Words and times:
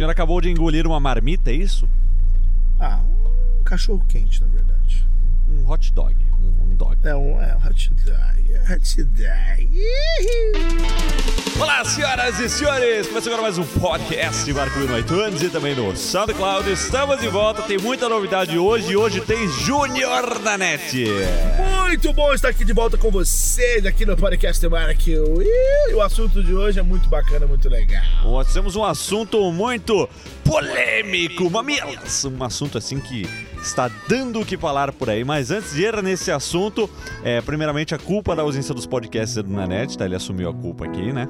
senhor 0.00 0.10
acabou 0.10 0.40
de 0.40 0.48
engolir 0.48 0.86
uma 0.86 0.98
marmita, 0.98 1.50
é 1.50 1.54
isso? 1.54 1.86
Ah, 2.78 3.00
um 3.60 3.62
cachorro 3.62 4.02
quente, 4.08 4.40
na 4.40 4.46
verdade. 4.46 5.06
Um 5.50 5.68
hot 5.68 5.92
dog. 5.92 6.14
Um, 6.40 6.70
um 6.70 6.76
dog. 6.76 6.96
É 7.02 7.14
um, 7.14 7.42
é 7.42 7.56
um 7.56 7.68
hot 7.68 7.90
dog. 8.04 8.52
é 8.52 8.72
Hot 8.72 9.02
dog. 9.02 9.70
Olá, 11.58 11.84
senhoras 11.84 12.38
e 12.38 12.48
senhores! 12.48 13.08
Começa 13.08 13.28
agora 13.28 13.42
mais 13.42 13.58
um 13.58 13.64
podcast 13.64 14.52
Marco 14.52 14.78
no 14.78 14.96
iTunes 14.96 15.42
e 15.42 15.50
também 15.50 15.74
no 15.74 15.96
SoundCloud. 15.96 16.70
Estamos 16.70 17.20
de 17.20 17.28
volta, 17.28 17.62
tem 17.62 17.78
muita 17.78 18.08
novidade 18.08 18.56
hoje 18.56 18.92
e 18.92 18.96
hoje 18.96 19.20
tem 19.22 19.48
Júnior 19.48 20.38
da 20.38 20.56
NET. 20.56 21.04
Muito 21.82 22.12
bom 22.12 22.32
estar 22.32 22.50
aqui 22.50 22.64
de 22.64 22.72
volta 22.72 22.96
com 22.96 23.10
vocês 23.10 23.84
aqui 23.84 24.06
no 24.06 24.16
podcast 24.16 24.66
Marco. 24.68 25.10
E 25.10 25.92
o 25.92 26.00
assunto 26.00 26.44
de 26.44 26.54
hoje 26.54 26.78
é 26.78 26.82
muito 26.82 27.08
bacana, 27.08 27.44
muito 27.44 27.68
legal. 27.68 28.04
Nós 28.22 28.52
temos 28.52 28.76
um 28.76 28.84
assunto 28.84 29.50
muito 29.50 30.08
polêmico, 30.44 31.50
mamilas. 31.50 32.24
Um 32.24 32.44
assunto 32.44 32.78
assim 32.78 33.00
que 33.00 33.28
está 33.60 33.90
dando 34.08 34.40
o 34.40 34.46
que 34.46 34.56
falar 34.56 34.92
por 34.92 35.10
aí. 35.10 35.24
Mas 35.24 35.50
antes 35.50 35.74
de 35.74 35.82
ir 35.82 36.02
nesse 36.02 36.30
assunto, 36.30 36.88
é, 37.22 37.40
primeiramente 37.40 37.94
a 37.94 37.98
culpa 37.98 38.34
da 38.34 38.42
ausência 38.42 38.74
dos 38.74 38.86
podcasts 38.86 39.36
do 39.36 39.50
Nanete, 39.50 39.96
tá? 39.96 40.04
Ele 40.04 40.16
assumiu 40.16 40.48
a 40.48 40.54
culpa 40.54 40.84
aqui, 40.84 41.12
né? 41.12 41.28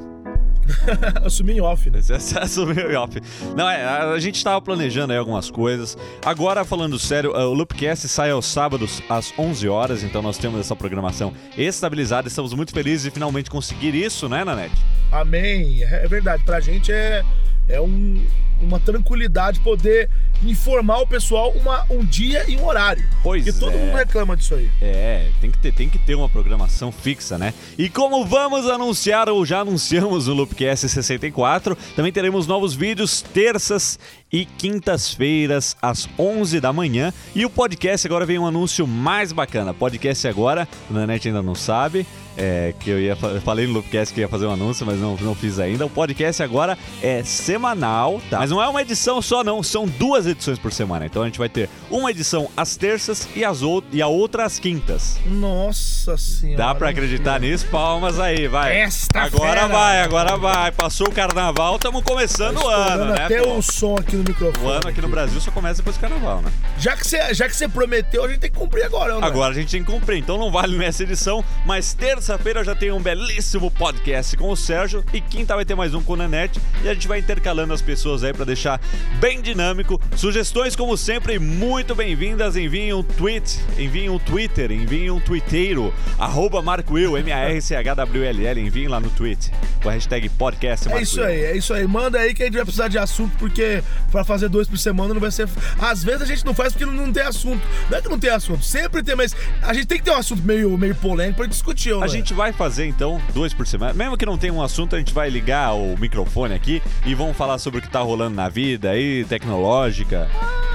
Assumi 1.25 1.55
em 1.55 1.61
off, 1.61 1.91
né? 1.91 2.01
Assumiu 2.41 2.91
em 2.91 2.97
off. 2.97 3.21
Não, 3.57 3.69
é, 3.69 3.85
a 3.85 4.19
gente 4.19 4.37
estava 4.37 4.61
planejando 4.61 5.13
aí 5.13 5.19
algumas 5.19 5.51
coisas. 5.51 5.97
Agora, 6.25 6.65
falando 6.65 6.99
sério, 6.99 7.33
o 7.33 7.55
Loopcast 7.55 8.09
sai 8.09 8.31
aos 8.31 8.47
sábados 8.47 9.03
às 9.09 9.33
11 9.39 9.69
horas, 9.69 10.03
então 10.03 10.23
nós 10.23 10.39
temos 10.39 10.61
essa 10.61 10.77
programação 10.77 11.33
estabilizada. 11.57 12.29
Estamos 12.29 12.53
muito 12.55 12.73
felizes 12.73 13.03
de 13.03 13.11
finalmente 13.11 13.51
conseguir 13.51 13.95
isso, 13.95 14.29
né, 14.29 14.45
Nanete? 14.45 14.77
Amém. 15.11 15.83
É 15.83 16.07
verdade. 16.07 16.45
Pra 16.45 16.61
gente 16.61 16.93
é, 16.93 17.25
é 17.71 17.81
um, 17.81 18.25
uma 18.61 18.79
tranquilidade 18.79 19.61
poder 19.61 20.11
informar 20.45 21.01
o 21.01 21.07
pessoal 21.07 21.51
uma, 21.51 21.85
um 21.91 22.05
dia 22.05 22.45
e 22.49 22.57
um 22.57 22.67
horário. 22.67 23.05
Pois 23.23 23.45
Porque 23.45 23.59
todo 23.59 23.75
é. 23.75 23.79
mundo 23.79 23.97
reclama 23.97 24.37
disso 24.37 24.55
aí. 24.55 24.71
É, 24.81 25.29
tem 25.41 25.51
que, 25.51 25.59
ter, 25.59 25.73
tem 25.73 25.89
que 25.89 25.99
ter 25.99 26.15
uma 26.15 26.29
programação 26.29 26.91
fixa, 26.91 27.39
né? 27.39 27.53
E 27.79 27.89
como 27.89 28.25
vamos 28.25 28.67
anunciar, 28.67 29.29
ou 29.29 29.45
já 29.45 29.61
anunciamos 29.61 30.27
no 30.27 30.35
Loopcast 30.35 30.89
64, 30.89 31.77
também 31.95 32.13
teremos 32.13 32.47
novos 32.47 32.75
vídeos 32.75 33.23
terças 33.23 33.99
e 34.33 34.45
quintas-feiras, 34.45 35.77
às 35.81 36.09
11 36.19 36.61
da 36.61 36.73
manhã. 36.73 37.13
E 37.35 37.45
o 37.45 37.51
podcast 37.51 38.07
agora 38.07 38.25
vem 38.25 38.39
um 38.39 38.47
anúncio 38.47 38.87
mais 38.87 39.33
bacana. 39.33 39.75
Podcast 39.75 40.27
agora, 40.29 40.69
o 40.89 40.95
Nanete 40.95 41.29
ainda 41.29 41.43
não 41.43 41.55
sabe. 41.55 42.07
É, 42.37 42.73
que 42.79 42.89
eu 42.89 42.99
ia 42.99 43.19
eu 43.21 43.41
falei 43.41 43.67
no 43.67 43.75
Loopcast 43.75 44.15
que 44.15 44.21
ia 44.21 44.29
fazer 44.29 44.47
um 44.47 44.53
anúncio, 44.53 44.87
mas 44.87 44.99
não, 44.99 45.17
não 45.17 45.35
fiz 45.35 45.59
ainda. 45.59 45.85
O 45.85 45.91
podcast 45.91 46.43
agora 46.43 46.79
é 47.03 47.23
semanal, 47.25 48.23
tá? 48.31 48.39
Mas 48.39 48.51
não 48.51 48.63
é 48.63 48.69
uma 48.69 48.81
edição 48.81 49.21
só, 49.21 49.43
não. 49.43 49.63
São 49.63 49.85
duas 49.87 50.27
edições 50.27 50.59
por 50.59 50.73
semana. 50.73 51.05
Então 51.05 51.23
a 51.23 51.27
gente 51.27 51.39
vai 51.39 51.49
ter 51.49 51.69
uma 51.91 52.11
edição 52.11 52.49
às 52.57 52.77
terças 52.77 53.29
e, 53.35 53.45
as 53.45 53.61
e 53.93 54.01
a 54.01 54.07
outra 54.07 54.45
às 54.45 54.59
quintas. 54.59 55.19
Nossa 55.27 56.17
senhora. 56.17 56.57
Dá 56.57 56.75
pra 56.75 56.91
acreditar 56.91 57.41
nisso? 57.41 57.67
Palmas 57.67 58.19
aí, 58.19 58.49
vai. 58.49 58.77
Esta 58.79 59.23
agora 59.23 59.63
fera. 59.63 59.69
vai, 59.69 60.01
agora 60.01 60.37
vai. 60.37 60.73
Passou 60.73 61.09
o 61.09 61.13
carnaval, 61.13 61.77
estamos 61.77 62.03
começando 62.03 62.59
o 62.59 62.69
ano, 62.69 63.07
né? 63.07 63.25
até 63.25 63.43
o 63.43 63.61
som 63.61 63.97
aqui 63.97 64.20
no 64.23 64.29
microfone. 64.29 64.67
O 64.67 64.71
ano 64.71 64.89
aqui 64.89 65.01
no 65.01 65.09
Brasil 65.09 65.41
só 65.41 65.51
começa 65.51 65.79
depois 65.79 65.97
do 65.97 66.01
carnaval, 66.01 66.43
né? 66.43 66.51
Já 66.79 66.97
que 66.97 67.07
você 67.07 67.33
já 67.35 67.49
que 67.49 67.57
você 67.57 67.69
prometeu, 67.69 68.25
a 68.25 68.29
gente 68.29 68.41
tem 68.41 68.51
que 68.51 68.59
cumprir 68.59 68.85
agora, 68.85 69.19
né? 69.19 69.27
Agora 69.27 69.53
a 69.53 69.55
gente 69.55 69.71
tem 69.71 69.83
que 69.85 69.91
cumprir, 69.91 70.19
então 70.19 70.39
não 70.39 70.51
vale 70.51 70.77
nessa 70.77 71.03
edição, 71.03 71.45
mas 71.67 71.93
terça-feira 71.95 72.63
já 72.65 72.75
tem 72.75 72.91
um 72.93 73.01
belíssimo 73.01 73.71
podcast 73.71 74.37
com 74.37 74.51
o 74.51 74.57
Sérgio 74.57 75.05
e 75.13 75.21
quinta 75.21 75.55
vai 75.55 75.65
ter 75.65 75.75
mais 75.75 75.95
um 75.95 76.03
com 76.03 76.13
o 76.13 76.17
Nanete 76.17 76.61
e 76.85 76.89
a 76.89 76.95
gente 76.95 77.09
vai 77.09 77.19
intercalando 77.19 77.73
as 77.73 77.83
pessoas 77.83 78.23
aí 78.25 78.33
pra 78.33 78.45
deixar 78.45 78.81
bem 79.19 79.41
dinâmico. 79.41 80.01
Sugestões, 80.17 80.77
como 80.77 80.97
sempre, 80.97 81.39
muito 81.39 81.95
bem-vindas. 81.95 82.57
Enviem 82.57 82.93
um 82.93 83.03
tweet, 83.03 83.59
enviem 83.79 84.09
um 84.11 84.19
Twitter, 84.19 84.71
enviem 84.71 85.11
um 85.11 85.21
twitteiro, 85.21 85.93
arroba 86.19 86.61
Marco 86.63 86.95
Will, 86.95 87.17
M-A-R-C-H-W-L-L, 87.17 88.61
enviem 88.61 88.89
lá 88.89 89.01
no 89.01 89.11
tweet 89.11 89.51
com 89.83 89.89
a 89.89 89.93
hashtag 89.93 90.29
podcast 90.31 90.87
É 90.87 90.91
Marco 90.91 91.03
isso 91.05 91.21
Will. 91.21 91.29
aí, 91.29 91.45
é 91.45 91.57
isso 91.57 91.73
aí. 91.73 91.87
Manda 91.87 92.19
aí 92.19 92.35
que 92.35 92.43
a 92.43 92.47
gente 92.47 92.55
vai 92.57 92.65
precisar 92.65 92.89
de 92.89 92.99
assunto, 92.99 93.35
porque 93.39 93.83
pra 94.11 94.25
fazer 94.25 94.49
dois 94.49 94.69
por 94.69 94.79
semana 94.79 95.15
não 95.15 95.21
vai 95.21 95.31
ser. 95.31 95.49
Às 95.79 96.03
vezes 96.03 96.23
a 96.23 96.25
gente 96.27 96.45
não 96.45 96.55
faz 96.55 96.73
porque 96.73 96.85
não, 96.87 96.93
não 96.93 97.13
tem 97.13 97.23
assunto. 97.23 97.63
Não 97.89 97.99
é 97.99 98.03
que 98.03 98.09
não 98.09 98.19
tem 98.19 98.31
assunto, 98.31 98.65
sempre 98.65 99.03
tem, 99.03 99.15
mas 99.15 99.35
a 99.63 99.73
gente 99.73 99.87
tem 99.87 99.99
que 99.99 100.05
ter 100.05 100.11
um 100.11 100.17
assunto 100.17 100.43
meio, 100.43 100.77
meio 100.77 100.95
polêmico 100.95 101.39
pra 101.39 101.47
discutir, 101.47 101.93
A 101.95 102.01
né? 102.01 102.09
gente 102.09 102.35
vai 102.35 102.53
fazer 102.53 102.87
então 102.87 103.21
dois 103.33 103.55
por 103.55 103.67
semana. 103.67 103.93
Mesmo 103.93 104.17
que 104.17 104.27
não 104.27 104.37
tenha 104.39 104.53
um 104.53 104.63
assunto, 104.63 104.97
a 104.97 104.99
gente 104.99 105.13
vai 105.13 105.31
ligar 105.31 105.75
o 105.75 105.97
microfone 105.99 106.55
aqui 106.55 106.83
e 107.07 107.15
vamos 107.15 107.37
falar 107.37 107.59
sobre 107.59 107.81
o 107.81 107.83
que 107.83 107.89
tá 107.89 108.01
rolando 108.01 108.37
na 108.37 108.49
vida 108.49 108.91
aí, 108.91 109.25
tecnológica. 109.25 110.29
Ah, 110.35 110.70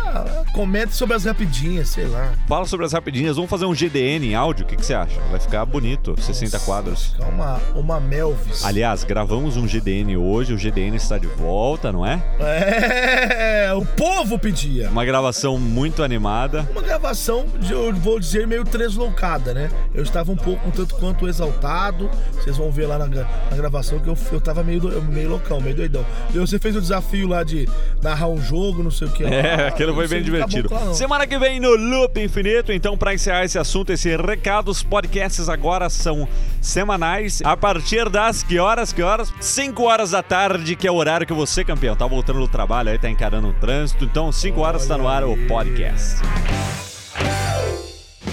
comenta 0.53 0.91
sobre 0.93 1.15
as 1.15 1.25
rapidinhas, 1.25 1.89
sei 1.89 2.05
lá. 2.05 2.33
Fala 2.47 2.65
sobre 2.65 2.85
as 2.85 2.93
rapidinhas. 2.93 3.35
Vamos 3.35 3.49
fazer 3.49 3.65
um 3.65 3.73
GDN 3.73 4.27
em 4.31 4.35
áudio. 4.35 4.65
O 4.65 4.67
que, 4.67 4.75
que 4.75 4.85
você 4.85 4.93
acha? 4.93 5.19
Vai 5.31 5.39
ficar 5.39 5.65
bonito, 5.65 6.15
60 6.19 6.59
quadros. 6.59 7.07
Ficar 7.11 7.27
uma, 7.27 7.59
uma 7.75 7.99
Melvis. 7.99 8.63
Aliás, 8.65 9.03
gravamos 9.03 9.57
um 9.57 9.65
GDN 9.67 10.15
hoje. 10.17 10.53
O 10.53 10.57
GDN 10.57 10.95
está 10.97 11.17
de 11.17 11.27
volta, 11.27 11.91
não 11.91 12.05
é? 12.05 12.21
É, 12.39 13.73
o 13.73 13.85
povo 13.85 14.37
pedia. 14.39 14.89
Uma 14.89 15.05
gravação 15.05 15.57
muito 15.57 16.03
animada. 16.03 16.67
Uma 16.71 16.81
gravação, 16.81 17.45
de- 17.59 17.73
eu 17.73 17.93
vou 17.93 18.19
dizer, 18.19 18.47
meio 18.47 18.63
tresloucada, 18.63 19.53
né? 19.53 19.69
Eu 19.93 20.03
estava 20.03 20.31
um 20.31 20.35
pouco, 20.35 20.67
um 20.67 20.71
tanto 20.71 20.95
quanto 20.95 21.27
exaltado. 21.27 22.09
Vocês 22.33 22.57
vão 22.57 22.71
ver 22.71 22.85
lá 22.87 22.97
na, 22.97 23.07
na 23.07 23.55
gravação 23.57 23.99
que 23.99 24.07
eu, 24.07 24.17
eu 24.31 24.41
tava 24.41 24.63
meio, 24.63 24.79
do- 24.79 25.01
meio 25.03 25.29
loucão, 25.29 25.59
meio 25.61 25.75
doidão. 25.75 26.05
E 26.33 26.37
você 26.39 26.59
fez 26.59 26.75
o 26.75 26.81
desafio 26.81 27.27
lá 27.27 27.43
de 27.43 27.67
narrar 28.01 28.27
um 28.27 28.41
jogo, 28.41 28.83
não 28.83 28.91
sei 28.91 29.07
o 29.07 29.11
que. 29.11 29.23
É, 29.23 29.67
aquilo 29.67 29.93
foi 29.93 30.04
bem 30.07 30.23
divertido. 30.23 30.69
Semana 30.93 31.27
que 31.27 31.37
vem 31.37 31.59
no 31.59 31.75
Loop 31.75 32.19
Infinito. 32.21 32.71
Então, 32.71 32.97
para 32.97 33.13
encerrar 33.13 33.45
esse 33.45 33.57
assunto, 33.57 33.91
esse 33.91 34.15
recado, 34.15 34.69
os 34.69 34.83
podcasts 34.83 35.49
agora 35.49 35.89
são 35.89 36.27
semanais. 36.61 37.41
A 37.43 37.55
partir 37.55 38.09
das 38.09 38.43
que 38.43 38.59
horas? 38.59 38.91
Que 38.93 39.01
horas? 39.01 39.33
5 39.39 39.83
horas 39.83 40.11
da 40.11 40.23
tarde, 40.23 40.75
que 40.75 40.87
é 40.87 40.91
o 40.91 40.95
horário 40.95 41.25
que 41.25 41.33
você, 41.33 41.63
campeão, 41.63 41.95
tá 41.95 42.07
voltando 42.07 42.39
do 42.39 42.47
trabalho 42.47 42.89
aí, 42.89 42.97
tá 42.97 43.09
encarando 43.09 43.49
o 43.49 43.53
trânsito. 43.53 44.05
Então, 44.05 44.31
5 44.31 44.59
horas 44.59 44.85
tá 44.87 44.97
no 44.97 45.07
ar 45.07 45.23
o 45.23 45.35
podcast. 45.47 46.21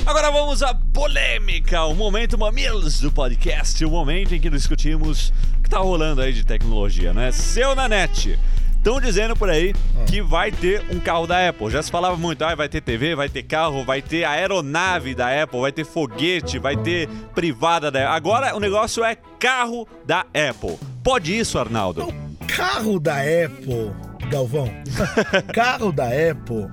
Agora 0.04 0.30
vamos 0.30 0.62
à 0.62 0.74
polêmica, 0.74 1.84
o 1.84 1.94
momento 1.94 2.36
mamilos 2.36 3.00
do 3.00 3.12
podcast, 3.12 3.84
o 3.84 3.90
momento 3.90 4.34
em 4.34 4.40
que 4.40 4.50
discutimos 4.50 5.32
o 5.58 5.62
que 5.62 5.70
tá 5.70 5.78
rolando 5.78 6.20
aí 6.20 6.32
de 6.32 6.44
tecnologia, 6.44 7.14
né? 7.14 7.30
Seu 7.30 7.74
Nanete. 7.74 8.38
Estão 8.82 9.00
dizendo 9.00 9.36
por 9.36 9.48
aí 9.48 9.72
que 10.08 10.20
vai 10.20 10.50
ter 10.50 10.84
um 10.90 10.98
carro 10.98 11.24
da 11.24 11.48
Apple. 11.48 11.70
Já 11.70 11.80
se 11.80 11.88
falava 11.88 12.16
muito, 12.16 12.44
ah, 12.44 12.52
vai 12.56 12.68
ter 12.68 12.80
TV, 12.80 13.14
vai 13.14 13.28
ter 13.28 13.44
carro, 13.44 13.84
vai 13.84 14.02
ter 14.02 14.24
aeronave 14.24 15.14
da 15.14 15.28
Apple, 15.40 15.60
vai 15.60 15.70
ter 15.70 15.84
foguete, 15.84 16.58
vai 16.58 16.76
ter 16.76 17.08
privada 17.32 17.92
da 17.92 18.00
Apple. 18.00 18.16
Agora 18.16 18.56
o 18.56 18.58
negócio 18.58 19.04
é 19.04 19.16
carro 19.38 19.86
da 20.04 20.22
Apple. 20.22 20.76
Pode 21.04 21.38
isso, 21.38 21.60
Arnaldo? 21.60 22.12
Carro 22.48 22.98
da 22.98 23.18
Apple, 23.18 23.92
Galvão. 24.28 24.68
carro 25.54 25.92
da 25.92 26.06
Apple 26.06 26.68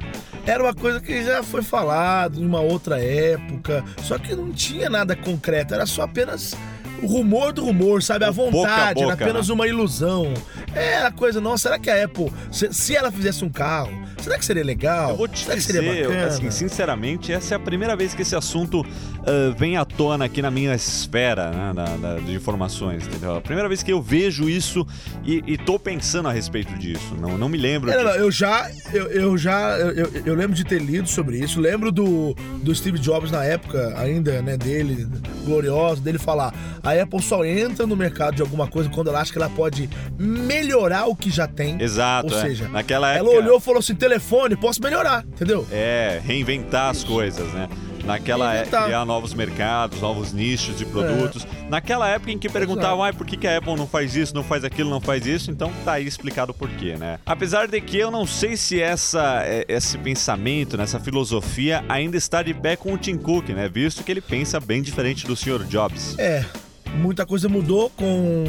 era 0.47 0.63
uma 0.63 0.73
coisa 0.73 0.99
que 0.99 1.23
já 1.23 1.43
foi 1.43 1.61
falado 1.61 2.41
em 2.41 2.43
uma 2.43 2.59
outra 2.59 2.99
época, 2.99 3.85
só 4.01 4.17
que 4.17 4.35
não 4.35 4.51
tinha 4.51 4.89
nada 4.89 5.15
concreto, 5.15 5.75
era 5.75 5.85
só 5.85 6.01
apenas 6.01 6.57
o 7.01 7.07
rumor 7.07 7.53
do 7.53 7.63
rumor, 7.65 8.01
sabe? 8.03 8.25
A 8.25 8.29
O 8.29 8.33
boca 8.33 8.47
a 8.49 8.51
vontade, 8.51 9.01
boca, 9.01 9.13
apenas 9.13 9.47
né? 9.47 9.53
uma 9.53 9.67
ilusão. 9.67 10.33
Era 10.73 11.11
coisa, 11.11 11.39
nossa, 11.41 11.63
será 11.63 11.79
que 11.79 11.89
a 11.89 12.03
Apple, 12.03 12.31
se, 12.51 12.71
se 12.73 12.95
ela 12.95 13.11
fizesse 13.11 13.43
um 13.43 13.49
carro, 13.49 13.91
será 14.21 14.37
que 14.37 14.45
seria 14.45 14.63
legal? 14.63 15.11
Eu 15.11 15.17
vou 15.17 15.27
te 15.27 15.39
será 15.39 15.55
que 15.55 15.61
seria 15.61 15.81
dizer, 15.81 16.07
bacana? 16.07 16.25
assim, 16.27 16.51
sinceramente, 16.51 17.31
essa 17.31 17.55
é 17.55 17.57
a 17.57 17.59
primeira 17.59 17.95
vez 17.95 18.13
que 18.13 18.21
esse 18.21 18.35
assunto 18.35 18.85
ah, 19.25 19.53
vem 19.57 19.77
à 19.77 19.85
tona 19.85 20.25
aqui 20.25 20.41
na 20.41 20.51
minha 20.51 20.73
esfera 20.75 21.49
né, 21.51 21.73
da- 21.75 21.95
da- 21.97 22.19
de 22.19 22.33
informações, 22.33 23.05
entendeu? 23.07 23.35
A 23.35 23.41
primeira 23.41 23.67
vez 23.67 23.81
que 23.83 23.91
eu 23.91 24.01
vejo 24.01 24.49
isso 24.49 24.85
e, 25.25 25.43
e 25.47 25.57
tô 25.57 25.77
pensando 25.79 26.27
a 26.29 26.31
respeito 26.31 26.73
disso. 26.77 27.15
Não, 27.19 27.37
não 27.37 27.49
me 27.49 27.57
lembro. 27.57 27.91
É, 27.91 28.03
não, 28.03 28.11
eu 28.15 28.31
já, 28.31 28.69
eu, 28.93 29.07
eu 29.07 29.37
já, 29.37 29.77
eu, 29.77 30.09
eu- 30.25 30.35
lembro 30.35 30.55
de 30.55 30.63
ter 30.63 30.79
lido 30.81 31.07
sobre 31.09 31.37
isso. 31.37 31.59
Lembro 31.59 31.91
do, 31.91 32.33
do 32.63 32.73
Steve 32.73 32.97
Jobs 32.99 33.31
na 33.31 33.43
época, 33.43 33.93
ainda, 33.97 34.41
né, 34.41 34.55
dele, 34.57 35.07
glorioso, 35.45 36.01
dele 36.01 36.17
falar: 36.17 36.53
a 36.83 36.91
Apple 36.93 37.21
só 37.21 37.43
entra 37.45 37.85
no 37.85 37.95
mercado 37.95 38.35
de 38.35 38.41
alguma 38.41 38.67
coisa 38.67 38.89
quando 38.89 39.07
ela 39.09 39.19
acha 39.21 39.31
que 39.31 39.37
ela 39.37 39.49
pode 39.49 39.89
melhorar 40.17 41.05
o 41.07 41.15
que 41.15 41.29
já 41.29 41.47
tem. 41.47 41.81
Exato, 41.81 42.31
Ou 42.33 42.39
é. 42.39 42.41
seja, 42.43 42.67
Naquela 42.69 43.13
ela 43.15 43.29
época. 43.29 43.43
olhou 43.45 43.57
e 43.57 43.61
falou 43.61 43.79
assim: 43.79 43.95
telefone, 44.09 44.55
posso 44.55 44.81
melhorar, 44.81 45.23
entendeu? 45.23 45.67
É, 45.71 46.19
reinventar 46.25 46.89
as 46.89 47.03
coisas, 47.03 47.47
né? 47.53 47.69
Naquela 48.03 48.55
época, 48.55 48.85
criar 48.85 49.05
novos 49.05 49.35
mercados, 49.35 50.01
novos 50.01 50.33
nichos 50.33 50.75
de 50.75 50.85
produtos. 50.85 51.45
Naquela 51.69 52.09
época 52.09 52.31
em 52.31 52.39
que 52.39 52.49
perguntavam, 52.49 53.03
ah, 53.03 53.13
por 53.13 53.27
que, 53.27 53.37
que 53.37 53.45
a 53.45 53.57
Apple 53.57 53.75
não 53.75 53.85
faz 53.85 54.15
isso, 54.15 54.33
não 54.33 54.43
faz 54.43 54.63
aquilo, 54.63 54.89
não 54.89 54.99
faz 54.99 55.27
isso, 55.27 55.51
então 55.51 55.71
tá 55.85 55.93
aí 55.93 56.07
explicado 56.07 56.51
o 56.51 56.55
porquê, 56.55 56.95
né? 56.97 57.19
Apesar 57.23 57.67
de 57.67 57.79
que 57.79 57.97
eu 57.97 58.09
não 58.09 58.25
sei 58.25 58.57
se 58.57 58.81
essa, 58.81 59.43
é, 59.45 59.63
esse 59.67 59.95
pensamento, 59.99 60.75
né, 60.75 60.83
essa 60.85 60.99
filosofia 60.99 61.83
ainda 61.87 62.17
está 62.17 62.41
de 62.41 62.53
pé 62.53 62.75
com 62.75 62.93
o 62.93 62.97
Tim 62.97 63.17
Cook, 63.17 63.49
né? 63.49 63.69
Visto 63.69 64.03
que 64.03 64.11
ele 64.11 64.21
pensa 64.21 64.59
bem 64.59 64.81
diferente 64.81 65.27
do 65.27 65.35
Sr. 65.35 65.63
Jobs. 65.65 66.17
É. 66.17 66.43
muita 66.97 67.25
coisa 67.25 67.47
mudou 67.47 67.89
com 67.91 68.43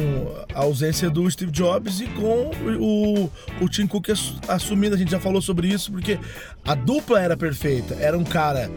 a 0.53 0.59
ausência 0.59 1.09
do 1.09 1.29
Steve 1.29 1.51
Jobs 1.51 2.01
e 2.01 2.07
com 2.07 2.51
o, 2.79 3.31
o 3.61 3.69
Tim 3.69 3.87
Cook 3.87 4.09
assumindo. 4.47 4.95
A 4.95 4.97
gente 4.97 5.11
já 5.11 5.19
falou 5.19 5.41
sobre 5.41 5.67
isso, 5.67 5.91
porque 5.91 6.19
a 6.65 6.75
dupla 6.75 7.21
era 7.21 7.37
perfeita. 7.37 7.95
Era 7.95 8.17
um 8.17 8.23
cara 8.23 8.69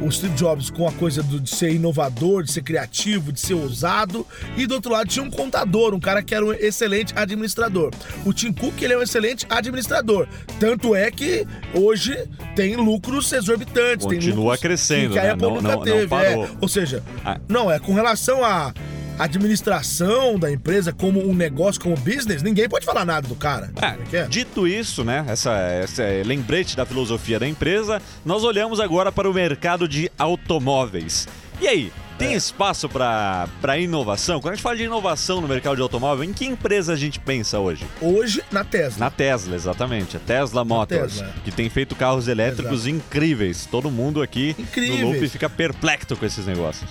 o 0.00 0.10
Steve 0.10 0.34
Jobs 0.34 0.70
com 0.70 0.86
a 0.88 0.92
coisa 0.92 1.22
do, 1.22 1.40
de 1.40 1.50
ser 1.50 1.72
inovador, 1.72 2.42
de 2.42 2.52
ser 2.52 2.62
criativo, 2.62 3.32
de 3.32 3.40
ser 3.40 3.54
ousado, 3.54 4.26
e 4.56 4.66
do 4.66 4.74
outro 4.74 4.92
lado 4.92 5.08
tinha 5.08 5.24
um 5.24 5.30
contador, 5.30 5.94
um 5.94 6.00
cara 6.00 6.22
que 6.22 6.34
era 6.34 6.44
um 6.44 6.52
excelente 6.52 7.12
administrador. 7.16 7.90
O 8.24 8.32
Tim 8.32 8.52
Cook 8.52 8.80
ele 8.82 8.94
é 8.94 8.98
um 8.98 9.02
excelente 9.02 9.46
administrador, 9.48 10.26
tanto 10.58 10.94
é 10.94 11.10
que 11.10 11.46
hoje 11.72 12.16
tem 12.54 12.76
lucros 12.76 13.32
exorbitantes, 13.32 14.06
continua 14.06 14.44
lucros 14.44 14.60
crescendo, 14.60 15.12
que 15.12 15.18
a 15.18 15.22
né? 15.22 15.36
Não, 15.36 15.54
nunca 15.56 15.76
não, 15.76 15.82
teve. 15.82 16.06
não 16.06 16.18
é. 16.18 16.48
Ou 16.60 16.68
seja, 16.68 17.02
ah. 17.24 17.38
não 17.48 17.70
é 17.70 17.78
com 17.78 17.94
relação 17.94 18.44
a 18.44 18.72
administração 19.18 20.38
da 20.38 20.50
empresa 20.50 20.92
como 20.92 21.26
um 21.26 21.34
negócio, 21.34 21.80
como 21.80 21.96
business, 21.96 22.42
ninguém 22.42 22.68
pode 22.68 22.84
falar 22.84 23.04
nada 23.04 23.28
do 23.28 23.34
cara. 23.34 23.70
É, 23.80 24.16
é. 24.16 24.26
Dito 24.26 24.66
isso, 24.66 25.04
né, 25.04 25.24
essa, 25.28 25.52
essa 25.52 26.02
lembrete 26.24 26.76
da 26.76 26.84
filosofia 26.84 27.38
da 27.38 27.46
empresa, 27.46 28.00
nós 28.24 28.44
olhamos 28.44 28.80
agora 28.80 29.12
para 29.12 29.30
o 29.30 29.34
mercado 29.34 29.86
de 29.86 30.10
automóveis. 30.18 31.28
E 31.60 31.68
aí, 31.68 31.92
tem 32.18 32.34
é. 32.34 32.36
espaço 32.36 32.88
para 32.88 33.78
inovação? 33.78 34.40
Quando 34.40 34.52
a 34.52 34.56
gente 34.56 34.62
fala 34.62 34.76
de 34.76 34.84
inovação 34.84 35.40
no 35.40 35.48
mercado 35.48 35.76
de 35.76 35.82
automóvel, 35.82 36.24
em 36.24 36.32
que 36.32 36.44
empresa 36.44 36.92
a 36.92 36.96
gente 36.96 37.18
pensa 37.18 37.58
hoje? 37.58 37.84
Hoje, 38.00 38.42
na 38.50 38.64
Tesla. 38.64 39.00
Na 39.00 39.10
Tesla, 39.10 39.54
exatamente. 39.54 40.16
A 40.16 40.20
Tesla 40.20 40.64
Motors, 40.64 41.18
Tesla. 41.18 41.34
que 41.44 41.50
tem 41.50 41.68
feito 41.68 41.94
carros 41.94 42.28
elétricos 42.28 42.86
Exato. 42.86 42.90
incríveis. 42.90 43.66
Todo 43.66 43.90
mundo 43.90 44.22
aqui 44.22 44.54
incríveis. 44.58 45.00
no 45.00 45.10
Loop 45.10 45.28
fica 45.28 45.48
perplexo 45.48 46.16
com 46.16 46.24
esses 46.24 46.46
negócios. 46.46 46.90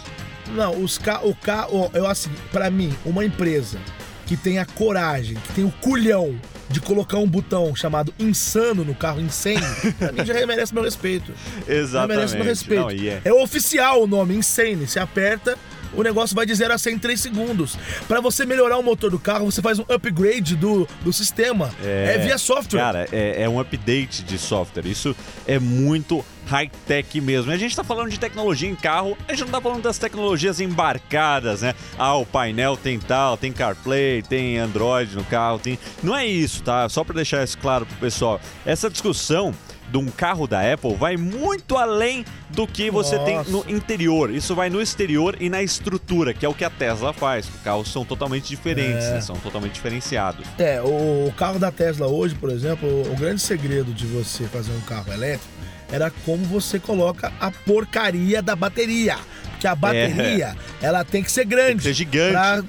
Não, 0.53 0.83
os 0.83 0.97
ca 0.97 1.21
o 1.23 1.33
carro, 1.35 1.89
eu 1.93 2.07
assim, 2.07 2.29
para 2.51 2.69
mim, 2.69 2.95
uma 3.05 3.25
empresa 3.25 3.79
que 4.25 4.37
tem 4.37 4.59
a 4.59 4.65
coragem, 4.65 5.35
que 5.35 5.53
tem 5.53 5.65
o 5.65 5.71
culhão 5.71 6.39
de 6.69 6.79
colocar 6.79 7.17
um 7.17 7.27
botão 7.27 7.75
chamado 7.75 8.13
insano 8.17 8.83
no 8.83 8.95
carro 8.95 9.19
insane, 9.19 9.61
pra 9.99 10.11
mim 10.11 10.25
já 10.25 10.45
merece 10.45 10.73
meu 10.73 10.83
respeito. 10.83 11.31
Exatamente. 11.67 11.91
Já 11.91 12.07
merece 12.07 12.35
meu 12.35 12.45
respeito. 12.45 12.81
Não, 12.81 12.91
yeah. 12.91 13.21
É 13.23 13.33
oficial 13.33 14.03
o 14.03 14.07
nome, 14.07 14.35
insane. 14.35 14.87
Você 14.87 14.99
aperta, 14.99 15.57
o 15.95 16.03
negócio 16.03 16.35
vai 16.35 16.45
de 16.45 16.53
0 16.53 16.73
a 16.73 16.77
100 16.77 16.93
em 16.93 16.99
3 16.99 17.19
segundos. 17.19 17.77
Para 18.07 18.21
você 18.21 18.45
melhorar 18.45 18.77
o 18.77 18.83
motor 18.83 19.11
do 19.11 19.19
carro, 19.19 19.45
você 19.45 19.61
faz 19.61 19.79
um 19.79 19.85
upgrade 19.87 20.55
do, 20.55 20.87
do 21.01 21.11
sistema. 21.11 21.73
É, 21.83 22.15
é 22.15 22.17
via 22.19 22.37
software. 22.37 22.79
Cara, 22.79 23.07
é, 23.11 23.43
é 23.43 23.49
um 23.49 23.59
update 23.59 24.23
de 24.23 24.37
software. 24.37 24.85
Isso 24.85 25.15
é 25.47 25.59
muito 25.59 26.23
high-tech 26.45 27.19
mesmo. 27.21 27.51
E 27.51 27.55
a 27.55 27.57
gente 27.57 27.71
está 27.71 27.83
falando 27.83 28.09
de 28.09 28.19
tecnologia 28.19 28.69
em 28.69 28.75
carro, 28.75 29.17
a 29.27 29.31
gente 29.31 29.41
não 29.41 29.47
está 29.47 29.61
falando 29.61 29.81
das 29.81 29.97
tecnologias 29.97 30.59
embarcadas, 30.59 31.61
né? 31.61 31.73
Ah, 31.97 32.15
o 32.15 32.25
painel 32.25 32.77
tem 32.77 32.99
tal, 32.99 33.37
tem 33.37 33.51
CarPlay, 33.51 34.21
tem 34.21 34.57
Android 34.57 35.15
no 35.15 35.23
carro, 35.23 35.59
tem. 35.59 35.79
Não 36.01 36.15
é 36.15 36.25
isso, 36.25 36.63
tá? 36.63 36.87
Só 36.89 37.03
para 37.03 37.15
deixar 37.15 37.43
isso 37.43 37.57
claro 37.57 37.85
pro 37.85 37.95
pessoal. 37.97 38.39
Essa 38.65 38.89
discussão 38.89 39.53
de 39.91 39.97
um 39.97 40.07
carro 40.07 40.47
da 40.47 40.73
Apple 40.73 40.95
vai 40.95 41.17
muito 41.17 41.77
além 41.77 42.25
do 42.49 42.67
que 42.67 42.89
você 42.89 43.15
Nossa. 43.17 43.25
tem 43.25 43.51
no 43.51 43.63
interior. 43.67 44.31
Isso 44.31 44.55
vai 44.55 44.69
no 44.69 44.81
exterior 44.81 45.35
e 45.39 45.49
na 45.49 45.61
estrutura, 45.61 46.33
que 46.33 46.45
é 46.45 46.49
o 46.49 46.53
que 46.53 46.63
a 46.63 46.69
Tesla 46.69 47.13
faz. 47.13 47.47
Os 47.47 47.61
carros 47.61 47.91
são 47.91 48.03
totalmente 48.03 48.47
diferentes, 48.49 49.05
é. 49.05 49.13
né? 49.13 49.21
são 49.21 49.35
totalmente 49.37 49.73
diferenciados. 49.73 50.45
É, 50.57 50.81
o 50.81 51.31
carro 51.37 51.59
da 51.59 51.71
Tesla 51.71 52.07
hoje, 52.07 52.35
por 52.35 52.49
exemplo, 52.49 52.87
o 53.11 53.15
grande 53.15 53.41
segredo 53.41 53.93
de 53.93 54.05
você 54.05 54.45
fazer 54.45 54.71
um 54.71 54.81
carro 54.81 55.11
elétrico 55.11 55.53
era 55.91 56.11
como 56.25 56.43
você 56.45 56.79
coloca 56.79 57.31
a 57.39 57.51
porcaria 57.51 58.41
da 58.41 58.55
bateria. 58.55 59.17
Porque 59.51 59.67
a 59.67 59.75
bateria, 59.75 60.55
é. 60.81 60.85
ela 60.85 61.05
tem 61.05 61.21
que 61.21 61.31
ser 61.31 61.45
grande. 61.45 61.67
Tem 61.67 61.77
que 61.77 61.83
ser 61.83 61.93
gigante. 61.93 62.31
Pra 62.31 62.63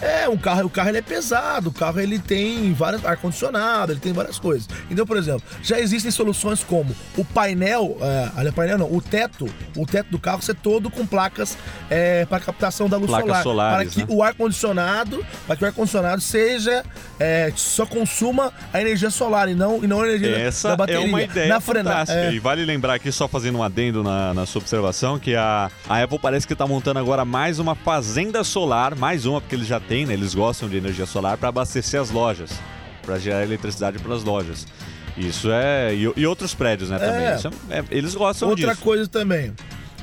é, 0.00 0.28
um 0.28 0.36
carro, 0.36 0.66
o 0.66 0.70
carro 0.70 0.90
ele 0.90 0.98
é 0.98 1.02
pesado, 1.02 1.70
o 1.70 1.72
carro 1.72 2.00
ele 2.00 2.18
tem 2.18 2.72
vários 2.72 3.04
ar-condicionado, 3.04 3.92
ele 3.92 4.00
tem 4.00 4.12
várias 4.12 4.38
coisas. 4.38 4.68
Então, 4.90 5.04
por 5.04 5.16
exemplo, 5.16 5.42
já 5.62 5.78
existem 5.80 6.10
soluções 6.10 6.62
como 6.62 6.94
o 7.16 7.24
painel, 7.24 7.96
é, 8.00 8.30
olha, 8.36 8.52
painel 8.52 8.78
não, 8.78 8.92
o 8.92 9.02
teto, 9.02 9.48
o 9.76 9.84
teto 9.84 10.10
do 10.10 10.18
carro 10.18 10.40
ser 10.40 10.54
todo 10.54 10.88
com 10.88 11.04
placas 11.04 11.58
é, 11.90 12.24
para 12.26 12.38
captação 12.40 12.88
da 12.88 12.96
luz 12.96 13.10
placas 13.10 13.26
solar. 13.26 13.42
Solares, 13.42 13.94
para 13.94 14.04
que 14.04 14.10
né? 14.10 14.16
o 14.16 14.22
ar-condicionado, 14.22 15.26
para 15.46 15.56
que 15.56 15.64
o 15.64 15.66
ar-condicionado 15.66 16.20
seja, 16.20 16.84
é, 17.18 17.52
só 17.56 17.84
consuma 17.84 18.52
a 18.72 18.80
energia 18.80 19.10
solar 19.10 19.48
e 19.48 19.54
não, 19.54 19.82
e 19.82 19.86
não 19.86 20.02
a 20.02 20.08
energia 20.08 20.38
Essa 20.38 20.68
da 20.68 20.76
bateria. 20.76 21.02
é 21.02 21.04
uma 21.04 21.22
ideia 21.22 21.48
na 21.48 21.60
fantástica. 21.60 22.20
É... 22.20 22.32
E 22.32 22.38
vale 22.38 22.64
lembrar 22.64 22.94
aqui, 22.94 23.10
só 23.10 23.26
fazendo 23.26 23.58
um 23.58 23.62
adendo 23.62 24.04
na, 24.04 24.32
na 24.32 24.46
sua 24.46 24.60
observação, 24.60 25.18
que 25.18 25.34
a, 25.34 25.70
a 25.88 26.02
Apple 26.02 26.18
parece 26.20 26.46
que 26.46 26.52
está 26.52 26.66
montando 26.66 27.00
agora 27.00 27.24
mais 27.24 27.58
uma 27.58 27.74
fazenda 27.74 28.44
solar, 28.44 28.94
mais 28.94 29.26
uma, 29.26 29.40
porque 29.40 29.56
eles 29.56 29.66
já 29.66 29.80
tem, 29.88 30.06
né? 30.06 30.12
Eles 30.12 30.34
gostam 30.34 30.68
de 30.68 30.76
energia 30.76 31.06
solar 31.06 31.36
para 31.36 31.48
abastecer 31.48 32.00
as 32.00 32.10
lojas, 32.10 32.50
para 33.02 33.18
gerar 33.18 33.42
eletricidade 33.42 33.98
para 33.98 34.14
as 34.14 34.22
lojas. 34.22 34.66
Isso 35.16 35.50
é. 35.50 35.94
E, 35.94 36.12
e, 36.16 36.26
outros 36.26 36.54
prédios, 36.54 36.90
né, 36.90 36.98
também. 36.98 37.24
É, 37.24 37.78
é, 37.80 37.84
eles 37.90 38.14
gostam 38.14 38.50
Outra 38.50 38.60
disso. 38.60 38.70
Outra 38.70 38.84
coisa 38.84 39.08
também. 39.08 39.52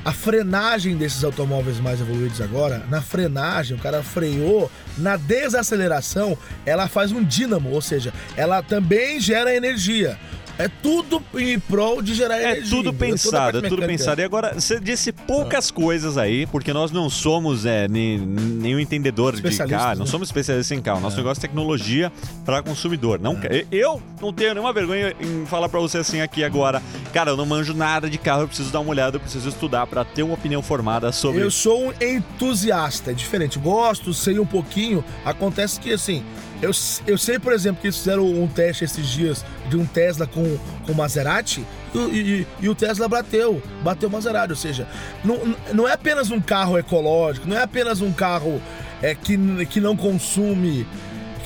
A 0.04 0.12
frenagem 0.12 0.96
desses 0.96 1.24
automóveis 1.24 1.80
mais 1.80 2.00
evoluídos 2.00 2.40
agora, 2.40 2.84
na 2.88 3.02
frenagem, 3.02 3.76
o 3.76 3.80
cara 3.80 4.04
freou, 4.04 4.70
na 4.96 5.16
desaceleração, 5.16 6.38
ela 6.64 6.86
faz 6.86 7.10
um 7.10 7.24
dínamo, 7.24 7.70
ou 7.72 7.82
seja, 7.82 8.12
ela 8.36 8.62
também 8.62 9.18
gera 9.18 9.52
energia. 9.52 10.16
É 10.58 10.68
tudo 10.68 11.22
em 11.34 11.58
prol 11.58 12.00
de 12.00 12.14
gerar 12.14 12.38
é 12.38 12.52
energia. 12.52 12.70
Tudo 12.70 12.92
pensado, 12.92 13.58
é 13.58 13.68
tudo 13.68 13.82
pensado. 13.86 14.20
E 14.20 14.24
agora, 14.24 14.54
você 14.54 14.80
disse 14.80 15.12
poucas 15.12 15.70
ah. 15.70 15.72
coisas 15.72 16.16
aí, 16.16 16.46
porque 16.46 16.72
nós 16.72 16.90
não 16.90 17.10
somos 17.10 17.66
é, 17.66 17.86
nem, 17.88 18.18
nenhum 18.18 18.80
entendedor 18.80 19.36
de 19.36 19.56
carro, 19.56 19.90
né? 19.90 19.94
não 19.96 20.06
somos 20.06 20.28
especialistas 20.28 20.76
em 20.76 20.80
carro. 20.80 21.00
Nosso 21.00 21.16
é. 21.16 21.18
negócio 21.18 21.40
é 21.40 21.42
tecnologia 21.42 22.10
para 22.44 22.62
consumidor. 22.62 23.20
Não, 23.20 23.38
é. 23.42 23.66
Eu 23.70 24.02
não 24.20 24.32
tenho 24.32 24.54
nenhuma 24.54 24.72
vergonha 24.72 25.14
em 25.20 25.44
falar 25.46 25.68
para 25.68 25.80
você 25.80 25.98
assim 25.98 26.20
aqui 26.20 26.42
agora, 26.42 26.82
cara, 27.12 27.30
eu 27.30 27.36
não 27.36 27.44
manjo 27.44 27.74
nada 27.74 28.08
de 28.08 28.18
carro, 28.18 28.42
eu 28.42 28.48
preciso 28.48 28.70
dar 28.70 28.80
uma 28.80 28.90
olhada, 28.90 29.16
eu 29.16 29.20
preciso 29.20 29.48
estudar 29.48 29.86
para 29.86 30.04
ter 30.04 30.22
uma 30.22 30.34
opinião 30.34 30.62
formada 30.62 31.12
sobre. 31.12 31.42
Eu 31.42 31.50
sou 31.50 31.88
um 31.88 31.92
entusiasta, 32.00 33.10
é 33.10 33.14
diferente. 33.14 33.58
Gosto, 33.58 34.14
sei 34.14 34.38
um 34.38 34.46
pouquinho. 34.46 35.04
Acontece 35.24 35.78
que 35.78 35.92
assim, 35.92 36.24
eu, 36.62 36.70
eu 37.06 37.18
sei, 37.18 37.38
por 37.38 37.52
exemplo, 37.52 37.80
que 37.80 37.86
eles 37.86 37.96
fizeram 37.96 38.24
um 38.24 38.48
teste 38.48 38.84
esses 38.84 39.06
dias 39.06 39.44
de 39.68 39.76
um 39.76 39.84
Tesla 39.84 40.26
com, 40.26 40.58
com 40.86 40.94
Maserati 40.94 41.64
e, 41.94 41.98
e, 41.98 42.46
e 42.60 42.68
o 42.68 42.74
Tesla 42.74 43.08
bateu, 43.08 43.62
bateu 43.82 44.08
Maserati. 44.08 44.52
Ou 44.52 44.56
seja, 44.56 44.88
não, 45.24 45.56
não 45.72 45.88
é 45.88 45.92
apenas 45.92 46.30
um 46.30 46.40
carro 46.40 46.78
ecológico, 46.78 47.46
não 47.46 47.56
é 47.56 47.62
apenas 47.62 48.00
um 48.00 48.12
carro 48.12 48.60
é, 49.02 49.14
que, 49.14 49.36
que 49.66 49.80
não 49.80 49.96
consome 49.96 50.86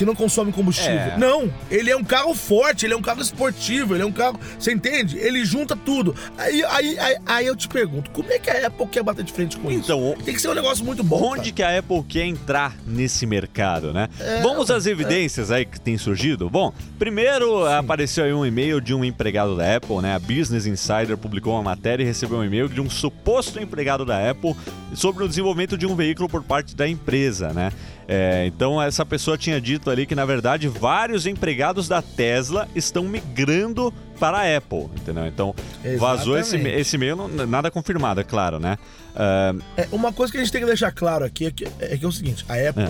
que 0.00 0.04
não 0.06 0.14
consome 0.14 0.50
combustível. 0.50 0.98
É. 0.98 1.18
Não, 1.18 1.52
ele 1.70 1.90
é 1.90 1.96
um 1.96 2.02
carro 2.02 2.34
forte, 2.34 2.86
ele 2.86 2.94
é 2.94 2.96
um 2.96 3.02
carro 3.02 3.20
esportivo, 3.20 3.94
ele 3.94 4.02
é 4.02 4.06
um 4.06 4.12
carro. 4.12 4.40
Você 4.58 4.72
entende? 4.72 5.18
Ele 5.18 5.44
junta 5.44 5.76
tudo. 5.76 6.16
Aí, 6.38 6.64
aí, 6.64 6.98
aí, 6.98 7.16
aí 7.26 7.46
eu 7.46 7.54
te 7.54 7.68
pergunto, 7.68 8.10
como 8.10 8.32
é 8.32 8.38
que 8.38 8.48
a 8.48 8.68
Apple 8.68 8.86
quer 8.86 9.02
bater 9.02 9.22
de 9.22 9.30
frente 9.30 9.58
com 9.58 9.70
então, 9.70 10.14
isso? 10.14 10.24
Tem 10.24 10.32
que 10.32 10.40
ser 10.40 10.48
um 10.48 10.54
negócio 10.54 10.82
muito 10.86 11.04
bom. 11.04 11.22
Onde 11.22 11.52
cara. 11.52 11.54
que 11.54 11.62
a 11.62 11.78
Apple 11.80 12.02
quer 12.08 12.24
entrar 12.24 12.74
nesse 12.86 13.26
mercado, 13.26 13.92
né? 13.92 14.08
É, 14.18 14.40
Vamos 14.40 14.70
às 14.70 14.86
evidências 14.86 15.50
é. 15.50 15.56
aí 15.56 15.64
que 15.66 15.78
tem 15.78 15.98
surgido? 15.98 16.48
Bom, 16.48 16.72
primeiro 16.98 17.66
Sim. 17.66 17.74
apareceu 17.74 18.24
aí 18.24 18.32
um 18.32 18.46
e-mail 18.46 18.80
de 18.80 18.94
um 18.94 19.04
empregado 19.04 19.54
da 19.54 19.76
Apple, 19.76 19.98
né? 19.98 20.14
A 20.14 20.18
Business 20.18 20.64
Insider 20.64 21.18
publicou 21.18 21.52
uma 21.52 21.62
matéria 21.62 22.02
e 22.02 22.06
recebeu 22.06 22.38
um 22.38 22.44
e-mail 22.44 22.70
de 22.70 22.80
um 22.80 22.88
suposto 22.88 23.60
empregado 23.60 24.06
da 24.06 24.30
Apple 24.30 24.56
sobre 24.94 25.24
o 25.24 25.28
desenvolvimento 25.28 25.76
de 25.76 25.86
um 25.86 25.94
veículo 25.94 26.26
por 26.26 26.42
parte 26.42 26.74
da 26.74 26.88
empresa, 26.88 27.52
né? 27.52 27.70
É, 28.12 28.44
então 28.44 28.82
essa 28.82 29.06
pessoa 29.06 29.38
tinha 29.38 29.60
dito 29.60 29.88
ali 29.88 30.04
que 30.04 30.16
na 30.16 30.24
verdade 30.24 30.66
vários 30.66 31.26
empregados 31.26 31.86
da 31.86 32.02
Tesla 32.02 32.68
estão 32.74 33.04
migrando 33.04 33.94
para 34.18 34.38
a 34.38 34.56
Apple, 34.56 34.88
entendeu? 35.00 35.28
Então 35.28 35.54
Exatamente. 35.84 35.98
vazou 36.00 36.36
esse, 36.36 36.56
esse 36.56 36.96
e-mail, 36.96 37.28
nada 37.46 37.70
confirmado, 37.70 38.20
é 38.20 38.24
claro, 38.24 38.58
né? 38.58 38.76
Uh... 39.14 39.62
É, 39.76 39.88
uma 39.92 40.12
coisa 40.12 40.32
que 40.32 40.38
a 40.38 40.40
gente 40.40 40.50
tem 40.50 40.60
que 40.60 40.66
deixar 40.66 40.90
claro 40.90 41.24
aqui 41.24 41.46
é 41.46 41.50
que 41.52 41.64
é, 41.78 41.96
que 41.96 42.04
é 42.04 42.08
o 42.08 42.10
seguinte, 42.10 42.44
a 42.48 42.54
Apple 42.54 42.88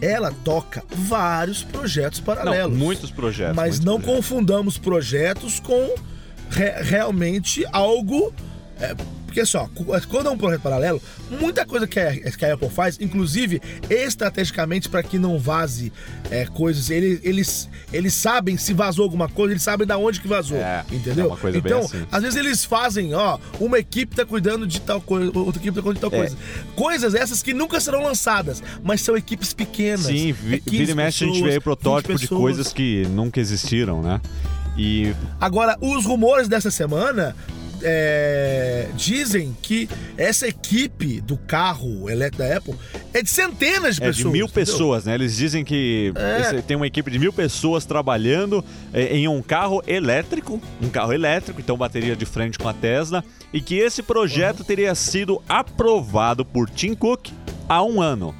é. 0.00 0.06
ela 0.12 0.30
toca 0.44 0.84
vários 0.88 1.64
projetos 1.64 2.20
paralelos. 2.20 2.70
Não, 2.70 2.78
muitos 2.78 3.10
projetos. 3.10 3.56
Mas 3.56 3.80
muitos 3.80 3.84
não 3.84 4.00
projetos. 4.00 4.16
confundamos 4.16 4.78
projetos 4.78 5.58
com 5.58 5.96
re 6.50 6.70
realmente 6.80 7.66
algo 7.72 8.32
é, 8.80 8.94
porque 9.34 9.44
só, 9.44 9.68
quando 10.08 10.28
é 10.28 10.30
um 10.30 10.38
projeto 10.38 10.60
paralelo, 10.60 11.02
muita 11.40 11.66
coisa 11.66 11.88
que 11.88 11.98
a, 11.98 12.12
que 12.14 12.44
a 12.44 12.54
Apple 12.54 12.70
faz, 12.70 12.98
inclusive 13.00 13.60
estrategicamente 13.90 14.88
para 14.88 15.02
que 15.02 15.18
não 15.18 15.40
vaze 15.40 15.92
é, 16.30 16.46
coisas, 16.46 16.88
eles, 16.88 17.18
eles, 17.24 17.68
eles 17.92 18.14
sabem 18.14 18.56
se 18.56 18.72
vazou 18.72 19.02
alguma 19.02 19.28
coisa, 19.28 19.52
eles 19.52 19.62
sabem 19.64 19.84
da 19.84 19.98
onde 19.98 20.20
que 20.20 20.28
vazou. 20.28 20.58
É, 20.58 20.84
entendeu? 20.92 21.36
É 21.42 21.56
então, 21.56 21.80
assim. 21.80 22.06
às 22.12 22.22
vezes 22.22 22.38
eles 22.38 22.64
fazem, 22.64 23.12
ó, 23.12 23.38
uma 23.58 23.76
equipe 23.76 24.14
tá 24.14 24.24
cuidando 24.24 24.68
de 24.68 24.80
tal 24.80 25.00
coisa, 25.00 25.36
outra 25.36 25.60
equipe 25.60 25.74
tá 25.74 25.82
cuidando 25.82 25.96
de 25.96 26.00
tal 26.00 26.12
é. 26.12 26.16
coisa. 26.16 26.36
Coisas 26.76 27.14
essas 27.16 27.42
que 27.42 27.52
nunca 27.52 27.80
serão 27.80 28.04
lançadas, 28.04 28.62
mas 28.84 29.00
são 29.00 29.16
equipes 29.16 29.52
pequenas. 29.52 30.06
Sim, 30.06 30.30
vi, 30.30 30.62
vira 30.64 30.92
e 30.92 30.94
mexe 30.94 31.24
a 31.24 31.26
gente 31.26 31.42
vê 31.42 31.54
aí 31.54 31.60
protótipo 31.60 32.16
de 32.16 32.28
coisas 32.28 32.72
que 32.72 33.04
nunca 33.08 33.40
existiram, 33.40 34.00
né? 34.00 34.20
E 34.76 35.14
agora 35.40 35.76
os 35.80 36.04
rumores 36.04 36.48
dessa 36.48 36.70
semana 36.70 37.34
é, 37.84 38.88
dizem 38.96 39.56
que 39.62 39.88
essa 40.16 40.48
equipe 40.48 41.20
do 41.20 41.36
carro 41.36 42.08
elétrico 42.10 42.42
da 42.42 42.56
Apple 42.56 42.74
é 43.12 43.22
de 43.22 43.30
centenas 43.30 43.96
de 43.96 44.02
É 44.02 44.06
pessoas. 44.06 44.16
de 44.16 44.24
mil 44.24 44.46
entendeu? 44.46 44.48
pessoas, 44.48 45.04
né? 45.04 45.14
Eles 45.14 45.36
dizem 45.36 45.64
que 45.64 46.12
É. 46.16 46.60
tem 46.62 46.76
uma 46.76 46.86
equipe 46.86 47.10
de 47.10 47.18
mil 47.18 47.32
pessoas 47.32 47.84
trabalhando 47.84 48.64
eh, 48.92 49.16
em 49.16 49.28
um 49.28 49.40
carro 49.42 49.82
elétrico, 49.86 50.60
um 50.82 50.88
carro 50.88 51.12
elétrico, 51.12 51.60
então 51.60 51.76
bateria 51.76 52.16
de 52.16 52.24
frente 52.24 52.58
com 52.58 52.68
a 52.68 52.72
Tesla, 52.74 53.22
e 53.52 53.60
que 53.60 53.76
esse 53.76 54.02
projeto 54.02 54.60
Uhum. 54.60 54.64
teria 54.66 54.94
sido 54.94 55.42
aprovado 55.48 56.44
por 56.44 56.68
Tim 56.70 56.94
Cook 56.94 57.28
há 57.68 57.82
um 57.82 58.00
ano. 58.00 58.34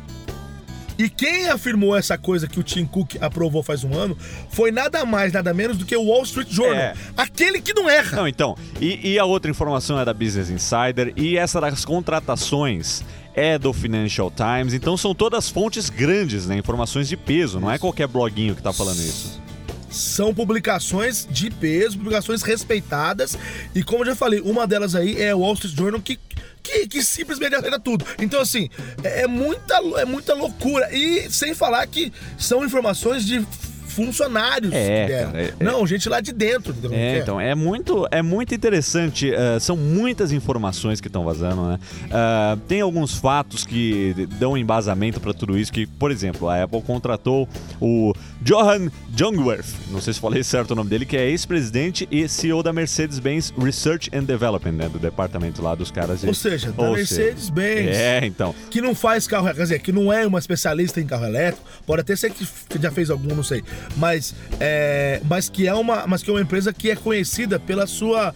E 0.99 1.09
quem 1.09 1.49
afirmou 1.49 1.97
essa 1.97 2.17
coisa 2.17 2.47
que 2.47 2.61
o 2.61 2.63
Tim 2.63 2.87
Cook 2.87 3.17
aprovou 3.21 3.63
faz 3.63 3.85
um 3.85 3.95
ano 3.95 4.17
foi 4.49 4.71
nada 4.71 5.05
mais, 5.05 5.33
nada 5.33 5.53
menos 5.53 5.77
do 5.77 5.85
que 5.85 5.97
o 5.97 6.05
Wall 6.05 6.23
Street 6.23 6.49
Journal. 6.51 6.75
É. 6.77 6.95
Aquele 7.17 7.61
que 7.61 7.75
não 7.75 7.89
erra. 7.91 8.17
Não, 8.17 8.29
então, 8.29 8.57
e, 8.81 9.13
e 9.13 9.19
a 9.19 9.25
outra 9.25 9.51
informação 9.51 9.99
é 9.99 10.05
da 10.05 10.15
Business 10.15 10.51
Insider, 10.51 11.13
e 11.17 11.37
essa 11.37 11.61
das 11.61 11.85
contratações 11.85 13.03
é 13.35 13.59
do 13.59 13.73
Financial 13.73 14.31
Times, 14.31 14.75
então 14.75 14.97
são 14.97 15.15
todas 15.15 15.49
fontes 15.49 15.91
grandes, 15.91 16.47
né? 16.47 16.57
Informações 16.57 17.09
de 17.09 17.17
peso, 17.17 17.59
não 17.59 17.71
é 17.71 17.79
qualquer 17.79 18.07
bloguinho 18.07 18.55
que 18.55 18.63
tá 18.63 18.73
falando 18.73 18.99
isso. 18.99 19.43
São 19.91 20.35
publicações 20.35 21.27
de 21.31 21.51
peso, 21.51 21.99
publicações 21.99 22.43
respeitadas. 22.43 23.39
E 23.75 23.83
como 23.83 24.03
eu 24.03 24.09
já 24.09 24.17
falei, 24.17 24.41
uma 24.41 24.67
delas 24.67 24.97
aí 24.97 25.21
é 25.21 25.33
o 25.33 25.39
Wall 25.39 25.55
Street 25.55 25.77
Journal 25.77 26.01
que, 26.01 26.19
que, 26.65 26.89
que 26.89 27.03
simplesmente 27.03 27.55
aceita 27.55 27.79
tudo. 27.79 28.07
Então, 28.19 28.41
assim, 28.41 28.71
é, 29.05 29.23
é 29.23 29.27
muita, 29.27 29.77
é 29.99 30.05
muita 30.07 30.35
loucura. 30.35 30.89
E 30.93 31.31
sem 31.31 31.55
falar 31.55 31.87
que 31.87 32.11
são 32.39 32.65
informações 32.65 33.25
de 33.25 33.47
funcionários 33.95 34.73
É, 34.73 35.07
que 35.07 35.13
deram. 35.13 35.33
cara, 35.33 35.43
é- 35.45 35.55
Não, 35.65 35.87
gente 35.87 36.09
lá 36.09 36.21
de 36.21 36.33
dentro. 36.33 36.73
Que 36.75 36.95
É, 36.95 37.19
então, 37.19 37.41
é 37.41 37.55
muito, 37.55 38.07
é 38.11 38.21
muito 38.23 38.55
interessante. 38.55 39.33
eh, 39.33 39.59
são 39.61 39.77
muitas 39.77 40.33
informações 40.33 41.01
que 41.01 41.07
estão 41.09 41.25
vazando, 41.25 41.63
né? 41.69 41.79
Ah, 42.11 42.57
tem 42.69 42.81
alguns 42.81 43.15
fatos 43.15 43.65
que 43.65 44.27
dão 44.39 44.57
embasamento 44.57 45.21
para 45.21 45.33
tudo 45.33 45.57
isso. 45.59 45.73
Que, 45.73 45.87
por 45.87 46.11
exemplo, 46.11 46.49
a 46.49 46.63
Apple 46.65 46.83
contratou 46.83 47.49
o 47.81 48.13
Johan 48.43 48.91
Jungwirth, 49.17 49.67
não 49.91 50.01
sei 50.01 50.13
se 50.13 50.21
falei 50.21 50.43
certo 50.43 50.73
o 50.73 50.75
nome 50.75 50.91
dele, 50.91 51.07
que 51.07 51.17
é 51.17 51.29
ex-presidente 51.31 52.07
e 52.11 52.29
CEO 52.29 52.63
da 52.63 52.73
Mercedes-Benz 52.73 53.53
Research 53.57 54.11
and 54.13 54.25
Development, 54.25 54.73
né? 54.73 54.89
Do 54.89 54.99
departamento 54.99 55.63
lá 55.63 55.75
dos 55.75 55.91
caras 55.91 56.21
de. 56.21 56.27
Ou 56.27 56.35
seja, 56.35 56.73
da 56.73 56.91
Mercedes-Benz. 56.91 57.97
É, 57.97 58.27
então. 58.27 58.55
que 58.71 58.81
não 58.81 58.95
faz 58.95 59.27
carro, 59.27 59.47
quer 59.47 59.63
dizer, 59.63 59.79
que 59.81 59.93
não 59.93 60.13
é 60.13 60.27
uma 60.27 60.39
especialista 60.39 61.01
em 61.01 61.07
carro 61.07 61.25
elétrico, 61.27 61.63
pode 61.87 62.01
até 62.01 62.15
ser 62.17 62.31
que 62.31 62.47
já 62.81 62.91
fez 62.91 63.11
algum, 63.11 63.35
não 63.35 63.43
sei, 63.43 63.63
mas 63.97 64.35
é, 64.61 65.21
mas 65.25 65.49
que 65.49 65.67
é 65.67 65.75
uma, 65.75 66.07
mas 66.07 66.23
que 66.23 66.31
é 66.31 66.33
uma 66.33 66.41
empresa 66.43 66.73
que 66.73 66.91
é 66.91 66.97
conhecida 66.97 67.59
pela 67.59 67.87
sua 67.87 68.35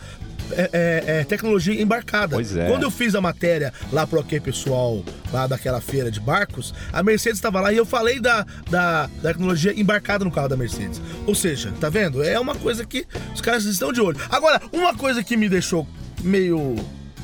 é, 0.53 0.71
é, 0.73 1.19
é, 1.21 1.25
tecnologia 1.25 1.81
embarcada. 1.81 2.37
Pois 2.37 2.57
é. 2.57 2.67
Quando 2.67 2.83
eu 2.83 2.91
fiz 2.91 3.15
a 3.15 3.21
matéria 3.21 3.73
lá 3.93 4.07
pro 4.07 4.21
OK 4.21 4.41
Pessoal, 4.41 5.05
lá 5.33 5.47
daquela 5.47 5.81
feira 5.81 6.11
de 6.11 6.21
barcos, 6.21 6.75
a 6.93 7.03
Mercedes 7.03 7.39
estava 7.39 7.61
lá 7.61 7.73
e 7.73 7.77
eu 7.77 7.85
falei 7.85 8.19
da, 8.21 8.47
da, 8.71 9.07
da 9.23 9.29
tecnologia 9.29 9.79
embarcada 9.79 10.25
no 10.25 10.31
carro 10.31 10.49
da 10.49 10.57
Mercedes. 10.57 11.01
Ou 11.27 11.35
seja, 11.35 11.73
tá 11.81 11.89
vendo? 11.91 12.23
É 12.23 12.39
uma 12.41 12.55
coisa 12.55 12.85
que 12.85 13.07
os 13.35 13.41
caras 13.41 13.65
estão 13.65 13.93
de 13.93 14.01
olho. 14.01 14.19
Agora, 14.31 14.61
uma 14.73 14.95
coisa 14.95 15.23
que 15.23 15.37
me 15.37 15.49
deixou 15.49 15.87
meio. 16.23 16.77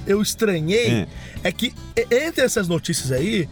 Eu 0.07 0.21
estranhei 0.21 0.93
Hum. 0.93 1.07
é 1.43 1.50
que 1.50 1.73
entre 1.97 2.45
essas 2.45 2.69
notícias 2.69 3.11
aí, 3.11 3.49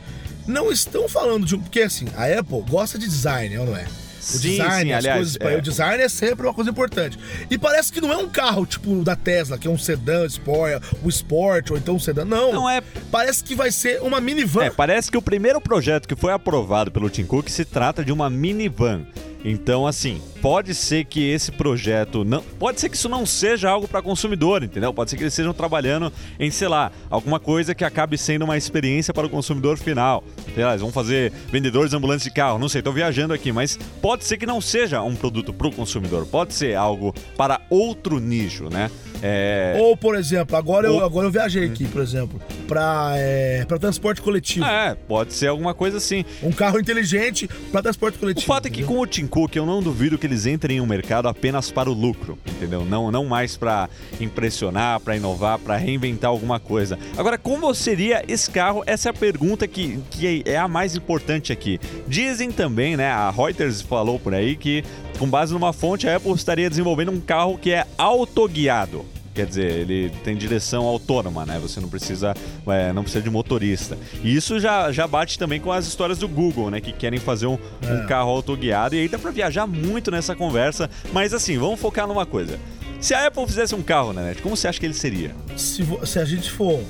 não 0.46 0.70
estão 0.70 1.08
falando 1.08 1.46
de 1.46 1.54
um. 1.56 1.60
Porque 1.60 1.80
assim, 1.80 2.06
a 2.14 2.26
Apple 2.26 2.62
gosta 2.68 2.98
de 2.98 3.06
design, 3.08 3.56
ou 3.56 3.66
não 3.66 3.76
é? 3.76 3.86
O 4.34 4.38
design, 4.38 4.84
sim, 4.84 4.92
as 4.92 4.98
aliás, 4.98 5.16
coisas, 5.18 5.36
é. 5.40 5.56
o 5.56 5.62
design 5.62 6.02
é 6.02 6.08
sempre 6.08 6.46
uma 6.46 6.54
coisa 6.54 6.70
importante. 6.70 7.18
E 7.50 7.58
parece 7.58 7.92
que 7.92 8.00
não 8.00 8.12
é 8.12 8.16
um 8.16 8.28
carro 8.28 8.64
tipo 8.64 9.02
da 9.02 9.16
Tesla, 9.16 9.58
que 9.58 9.66
é 9.66 9.70
um 9.70 9.78
sedã, 9.78 10.24
Sport, 10.26 10.82
o 11.02 11.08
Sport, 11.08 11.70
ou 11.72 11.76
então 11.76 11.96
um 11.96 11.98
sedã. 11.98 12.24
Não. 12.24 12.52
Não 12.52 12.70
é- 12.70 12.82
Parece 13.10 13.42
que 13.42 13.54
vai 13.54 13.70
ser 13.72 14.00
uma 14.00 14.20
minivan. 14.20 14.64
É, 14.64 14.70
parece 14.70 15.10
que 15.10 15.16
o 15.16 15.22
primeiro 15.22 15.60
projeto 15.60 16.06
que 16.06 16.14
foi 16.16 16.32
aprovado 16.32 16.90
pelo 16.90 17.10
Tim 17.10 17.24
Cook 17.24 17.48
se 17.48 17.64
trata 17.64 18.04
de 18.04 18.12
uma 18.12 18.30
minivan. 18.30 19.04
Então, 19.44 19.86
assim, 19.86 20.20
pode 20.40 20.74
ser 20.74 21.04
que 21.04 21.28
esse 21.28 21.50
projeto 21.50 22.24
não, 22.24 22.42
pode 22.42 22.80
ser 22.80 22.88
que 22.88 22.96
isso 22.96 23.08
não 23.08 23.26
seja 23.26 23.68
algo 23.68 23.88
para 23.88 24.00
consumidor, 24.00 24.62
entendeu? 24.62 24.94
Pode 24.94 25.10
ser 25.10 25.16
que 25.16 25.22
eles 25.24 25.32
estejam 25.32 25.52
trabalhando 25.52 26.12
em, 26.38 26.50
sei 26.50 26.68
lá, 26.68 26.92
alguma 27.10 27.40
coisa 27.40 27.74
que 27.74 27.84
acabe 27.84 28.16
sendo 28.16 28.44
uma 28.44 28.56
experiência 28.56 29.12
para 29.12 29.26
o 29.26 29.30
consumidor 29.30 29.76
final. 29.76 30.22
Sei 30.54 30.64
lá, 30.64 30.70
eles 30.70 30.82
vão 30.82 30.92
fazer 30.92 31.32
vendedores 31.50 31.92
ambulantes 31.92 32.24
de 32.24 32.30
carro, 32.30 32.58
não 32.58 32.68
sei, 32.68 32.82
tô 32.82 32.92
viajando 32.92 33.34
aqui, 33.34 33.50
mas 33.50 33.76
pode 34.00 34.24
ser 34.24 34.36
que 34.36 34.46
não 34.46 34.60
seja 34.60 35.02
um 35.02 35.16
produto 35.16 35.52
para 35.52 35.66
o 35.66 35.72
consumidor, 35.72 36.26
pode 36.26 36.54
ser 36.54 36.76
algo 36.76 37.12
para 37.36 37.60
outro 37.68 38.20
nicho, 38.20 38.68
né? 38.70 38.90
É, 39.22 39.76
Ou, 39.78 39.96
por 39.96 40.16
exemplo, 40.16 40.56
agora, 40.56 40.86
eu, 40.88 40.94
Ou- 40.94 41.04
agora 41.04 41.26
eu 41.26 41.30
viajei 41.30 41.64
aqui, 41.64 41.84
por 41.86 42.02
exemplo, 42.02 42.40
para 42.66 43.12
é, 43.16 43.64
pra 43.66 43.78
transporte 43.78 44.20
coletivo. 44.20 44.64
é, 44.66 44.96
pode 45.06 45.32
ser 45.32 45.46
alguma 45.46 45.72
coisa 45.74 45.98
assim. 45.98 46.24
Um 46.42 46.50
carro 46.50 46.80
inteligente 46.80 47.48
para 47.70 47.82
transporte 47.82 48.16
O 48.16 48.20
coletivo. 48.20 48.46
fato 48.46 48.66
é 48.66 48.70
que 48.70 48.80
entendeu? 48.80 48.96
com 48.96 49.02
o 49.02 49.06
Tim 49.06 49.26
Cook 49.26 49.54
eu 49.56 49.64
não 49.64 49.82
duvido 49.82 50.18
que 50.18 50.26
eles 50.26 50.44
entrem 50.46 50.78
em 50.78 50.80
um 50.80 50.86
mercado 50.86 51.28
apenas 51.28 51.70
para 51.70 51.88
o 51.88 51.92
lucro, 51.92 52.36
entendeu? 52.48 52.84
Não, 52.84 53.10
não 53.10 53.24
mais 53.24 53.56
para 53.56 53.88
impressionar, 54.20 55.00
para 55.00 55.16
inovar, 55.16 55.58
para 55.58 55.76
reinventar 55.76 56.30
alguma 56.30 56.58
coisa. 56.58 56.98
Agora, 57.16 57.38
como 57.38 57.72
seria 57.74 58.24
esse 58.26 58.50
carro? 58.50 58.82
Essa 58.86 59.08
é 59.08 59.10
a 59.10 59.14
pergunta 59.14 59.66
que, 59.68 59.98
que 60.10 60.42
é 60.46 60.56
a 60.56 60.66
mais 60.68 60.96
importante 60.96 61.52
aqui. 61.52 61.78
Dizem 62.08 62.50
também, 62.50 62.96
né? 62.96 63.06
A 63.10 63.30
Reuters 63.30 63.80
falou 63.80 64.18
por 64.18 64.34
aí 64.34 64.56
que, 64.56 64.82
com 65.18 65.28
base 65.28 65.52
numa 65.52 65.72
fonte, 65.72 66.08
a 66.08 66.16
Apple 66.16 66.32
estaria 66.32 66.68
desenvolvendo 66.68 67.10
um 67.12 67.20
carro 67.20 67.56
que 67.58 67.70
é 67.70 67.86
autoguiado. 67.98 69.04
Quer 69.34 69.46
dizer, 69.46 69.70
ele 69.70 70.10
tem 70.22 70.36
direção 70.36 70.84
autônoma, 70.84 71.46
né? 71.46 71.58
Você 71.62 71.80
não 71.80 71.88
precisa, 71.88 72.34
é, 72.66 72.92
não 72.92 73.02
precisa 73.02 73.22
de 73.24 73.30
motorista. 73.30 73.96
E 74.22 74.34
isso 74.36 74.60
já, 74.60 74.92
já 74.92 75.06
bate 75.06 75.38
também 75.38 75.58
com 75.58 75.72
as 75.72 75.86
histórias 75.86 76.18
do 76.18 76.28
Google, 76.28 76.70
né? 76.70 76.82
Que 76.82 76.92
querem 76.92 77.18
fazer 77.18 77.46
um, 77.46 77.56
um 77.82 78.02
É. 78.04 78.06
carro 78.06 78.28
autoguiado. 78.30 78.94
E 78.94 78.98
aí 79.00 79.08
dá 79.08 79.18
pra 79.18 79.30
viajar 79.30 79.66
muito 79.66 80.10
nessa 80.10 80.36
conversa. 80.36 80.90
Mas 81.14 81.32
assim, 81.32 81.56
vamos 81.56 81.80
focar 81.80 82.06
numa 82.06 82.26
coisa. 82.26 82.58
Se 83.00 83.14
a 83.14 83.26
Apple 83.26 83.46
fizesse 83.46 83.74
um 83.74 83.82
carro, 83.82 84.12
né, 84.12 84.22
Net, 84.28 84.42
como 84.42 84.54
você 84.54 84.68
acha 84.68 84.78
que 84.78 84.84
ele 84.84 84.92
seria? 84.94 85.34
se, 85.56 85.82
se 86.04 86.18
a 86.18 86.24
gente 86.26 86.50
for 86.50 86.80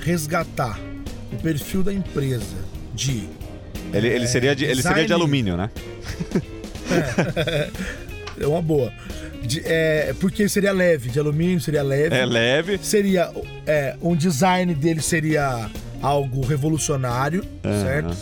resgatar 0.00 0.80
o 1.30 1.36
perfil 1.42 1.82
da 1.82 1.92
empresa 1.92 2.56
de. 2.94 3.28
Ele, 3.92 4.08
ele 4.08 4.26
seria, 4.26 4.56
de, 4.56 4.64
ele 4.64 4.82
seria 4.82 5.04
de 5.06 5.12
alumínio, 5.12 5.58
né? 5.58 5.68
É 8.40 8.46
uma 8.46 8.62
boa. 8.62 8.92
De- 9.42 9.62
é, 9.64 10.14
porque 10.20 10.48
seria 10.48 10.72
leve, 10.72 11.10
de 11.10 11.18
alumínio 11.18 11.60
seria 11.60 11.82
leve. 11.82 12.14
É 12.16 12.24
leve. 12.24 12.78
Seria. 12.82 13.30
É, 13.66 13.94
um 14.00 14.16
design 14.16 14.74
dele 14.74 15.02
seria 15.02 15.68
algo 16.00 16.44
revolucionário, 16.44 17.44
certo? 17.82 18.16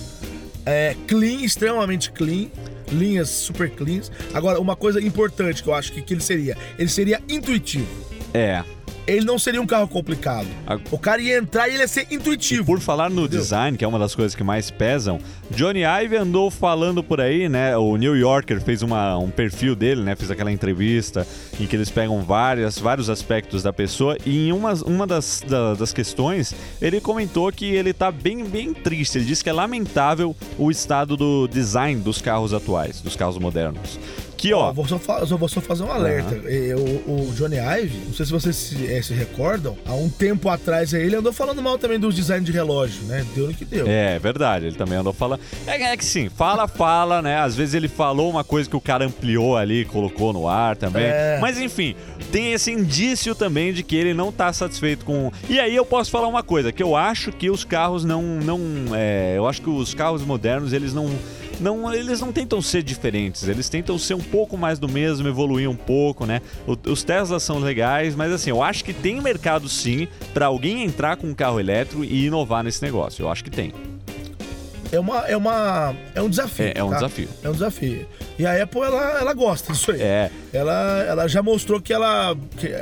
É, 0.67 0.95
clean, 1.07 1.43
extremamente 1.45 2.11
clean. 2.13 2.49
Linhas 2.93 3.29
super 3.29 3.71
cleans. 3.71 4.11
Agora, 4.35 4.59
uma 4.61 4.75
coisa 4.75 5.01
importante 5.01 5.63
que 5.63 5.69
eu 5.69 5.75
acho 5.75 5.93
que, 5.93 6.03
que 6.03 6.13
ele 6.13 6.21
seria: 6.23 6.57
ele 6.77 6.89
seria 6.89 7.21
intuitivo. 7.29 7.87
É. 8.35 8.65
Ele 9.07 9.25
não 9.25 9.39
seria 9.39 9.61
um 9.61 9.67
carro 9.67 9.89
complicado. 9.89 10.47
A- 10.67 10.79
O 10.91 10.99
cara 10.99 11.21
ia 11.21 11.39
entrar 11.39 11.69
e 11.69 11.73
ele 11.75 11.83
ia 11.83 11.89
ser 11.89 12.07
intuitivo. 12.11 12.65
Por 12.67 12.81
falar 12.81 13.09
no 13.11 13.23
Entendeu? 13.23 13.41
design, 13.41 13.77
que 13.77 13.85
é 13.85 13.89
uma 13.89 13.99
das 13.99 14.15
coisas 14.15 14.35
que 14.35 14.45
mais 14.45 14.71
pesam, 14.71 15.19
Johnny 15.51 15.81
Ive 15.85 16.17
andou 16.17 16.51
falando 16.51 17.03
por 17.03 17.21
aí, 17.21 17.49
né? 17.49 17.77
O 17.77 17.97
New 17.97 18.17
Yorker 18.17 18.61
fez 18.61 18.83
uma, 18.83 19.17
um 19.19 19.31
perfil 19.31 19.75
dele, 19.75 20.03
né? 20.03 20.15
Fez 20.15 20.31
aquela 20.31 20.53
entrevista 20.53 21.27
em 21.59 21.67
que 21.67 21.75
eles 21.75 21.91
pegam 21.91 22.23
várias, 22.23 22.79
vários 22.79 23.11
aspectos 23.11 23.63
da 23.63 23.73
pessoa 23.73 24.17
e 24.25 24.49
em 24.49 24.53
uma, 24.53 24.75
uma 24.85 25.07
das, 25.07 25.43
da- 25.47 25.75
das 25.75 25.93
questões 25.93 26.55
ele 26.81 27.01
comentou 27.01 27.51
que 27.51 27.65
ele 27.67 27.93
tá 27.93 28.11
bem, 28.13 28.45
bem 28.45 28.73
triste. 28.73 29.19
Ele 29.19 29.25
disse 29.25 29.43
que 29.43 29.51
é 29.51 29.53
lamentável 29.53 30.37
o 30.59 30.71
estado 30.71 31.17
do 31.17 31.49
design 31.49 32.01
dos 32.01 32.21
carros 32.23 32.55
atuais, 32.55 33.01
dos 33.01 33.17
carros 33.17 33.39
modernos. 33.39 33.99
Que, 34.41 34.55
ó, 34.55 34.71
Ó, 34.71 34.73
vou, 34.73 34.87
só 34.89 34.99
eu 35.19 35.37
vou 35.37 35.49
só 35.49 35.61
fazer 35.61 35.83
um 35.83 35.93
alerta. 35.93 36.35
E 36.51 36.73
O, 36.73 37.29
o 37.29 37.33
Johnny 37.35 37.57
Ive, 37.59 37.99
não 38.07 38.15
sei 38.15 38.25
se 38.25 38.33
vocês 38.33 38.57
se, 38.57 38.87
eh, 38.91 39.03
se 39.03 39.13
recordam, 39.13 39.77
há 39.85 39.93
um 39.93 40.09
tempo 40.09 40.49
atrás 40.49 40.95
aí, 40.95 41.03
ele 41.03 41.17
andou 41.17 41.31
falando 41.31 41.61
mal 41.61 41.77
também 41.77 41.99
dos 41.99 42.15
designs 42.15 42.45
de 42.47 42.51
relógio, 42.51 43.03
né? 43.03 43.27
Deu 43.35 43.49
no 43.49 43.55
que 43.55 43.67
deu. 43.67 43.87
É, 43.87 44.19
verdade, 44.19 44.65
ele 44.65 44.77
também 44.77 44.97
andou 44.97 45.13
falando. 45.13 45.41
É, 45.67 45.93
é 45.93 45.97
que 45.97 46.05
sim, 46.05 46.31
fala, 46.31 46.67
fala, 46.67 47.21
né? 47.21 47.37
Às 47.37 47.55
vezes 47.55 47.75
ele 47.75 47.87
falou 47.87 48.31
uma 48.31 48.43
coisa 48.43 48.69
que 48.69 48.77
o 48.77 48.81
cara 48.81 49.05
ampliou 49.05 49.59
ali, 49.59 49.85
colocou 49.85 50.33
no 50.33 50.49
ar 50.49 50.75
também. 50.75 51.05
É. 51.05 51.39
Mas 51.39 51.59
enfim, 51.59 51.95
tem 52.33 52.55
esse 52.55 52.73
indício 52.73 53.35
também 53.35 53.75
de 53.75 53.83
que 53.83 53.95
ele 53.95 54.15
não 54.15 54.33
tá 54.33 54.51
satisfeito 54.55 55.05
com. 55.05 55.31
E 55.51 55.61
aí 55.61 55.77
eu 55.77 55.85
posso 55.85 56.11
falar 56.11 56.29
uma 56.29 56.43
coisa, 56.43 56.73
que 56.73 56.83
eu 56.83 56.97
acho 56.97 57.31
que 57.31 57.51
os 57.51 57.63
carros 57.63 58.07
não. 58.07 58.23
não 58.23 58.59
é, 58.95 59.35
eu 59.37 59.47
acho 59.47 59.61
que 59.61 59.69
os 59.69 59.93
carros 59.93 60.25
modernos, 60.25 60.73
eles 60.73 60.95
não. 60.95 61.11
Não, 61.61 61.93
eles 61.93 62.21
não 62.21 62.33
tentam 62.33 62.63
ser 62.63 62.83
diferentes, 62.83 63.47
eles 63.47 63.69
tentam 63.69 63.99
ser 63.99 64.15
um 64.15 64.21
pouco 64.21 64.57
mais 64.57 64.79
do 64.79 64.89
mesmo, 64.89 65.29
evoluir 65.29 65.69
um 65.69 65.77
pouco, 65.77 66.25
né? 66.25 66.41
O- 66.67 66.91
os 66.91 67.03
Teslas 67.03 67.43
são 67.43 67.59
legais, 67.59 68.15
mas 68.17 68.33
assim, 68.33 68.49
eu 68.51 68.63
acho 68.63 68.83
que 68.85 68.93
tem 68.95 69.21
mercado 69.21 69.69
sim 69.69 70.09
pra 70.33 70.47
alguém 70.47 70.83
entrar 70.85 71.17
com 71.19 71.27
um 71.27 71.35
carro 71.35 71.61
elétrico 71.61 72.03
e 72.03 72.27
inovar 72.27 72.65
nesse 72.65 72.83
negócio. 72.83 73.23
Eu 73.25 73.29
acho 73.31 73.45
que 73.45 73.51
tem. 73.51 73.73
É, 74.93 74.99
uma, 74.99 75.19
é, 75.29 75.37
uma, 75.37 75.95
é 76.15 76.23
um 76.23 76.29
desafio. 76.29 76.67
É, 76.67 76.73
é 76.77 76.83
um 76.83 76.89
tá? 76.89 76.97
desafio. 76.97 77.29
É 77.45 77.49
um 77.49 77.53
desafio. 77.53 78.07
E 78.39 78.47
a 78.47 78.63
Apple, 78.63 78.81
ela, 78.81 79.21
ela 79.21 79.35
gosta 79.35 79.73
disso 79.73 79.93
aí. 79.93 80.01
É. 80.03 80.31
Ela, 80.53 81.05
ela 81.07 81.29
já 81.29 81.43
mostrou 81.43 81.81
que 81.81 81.93
ela. 81.93 82.35
Que, 82.57 82.75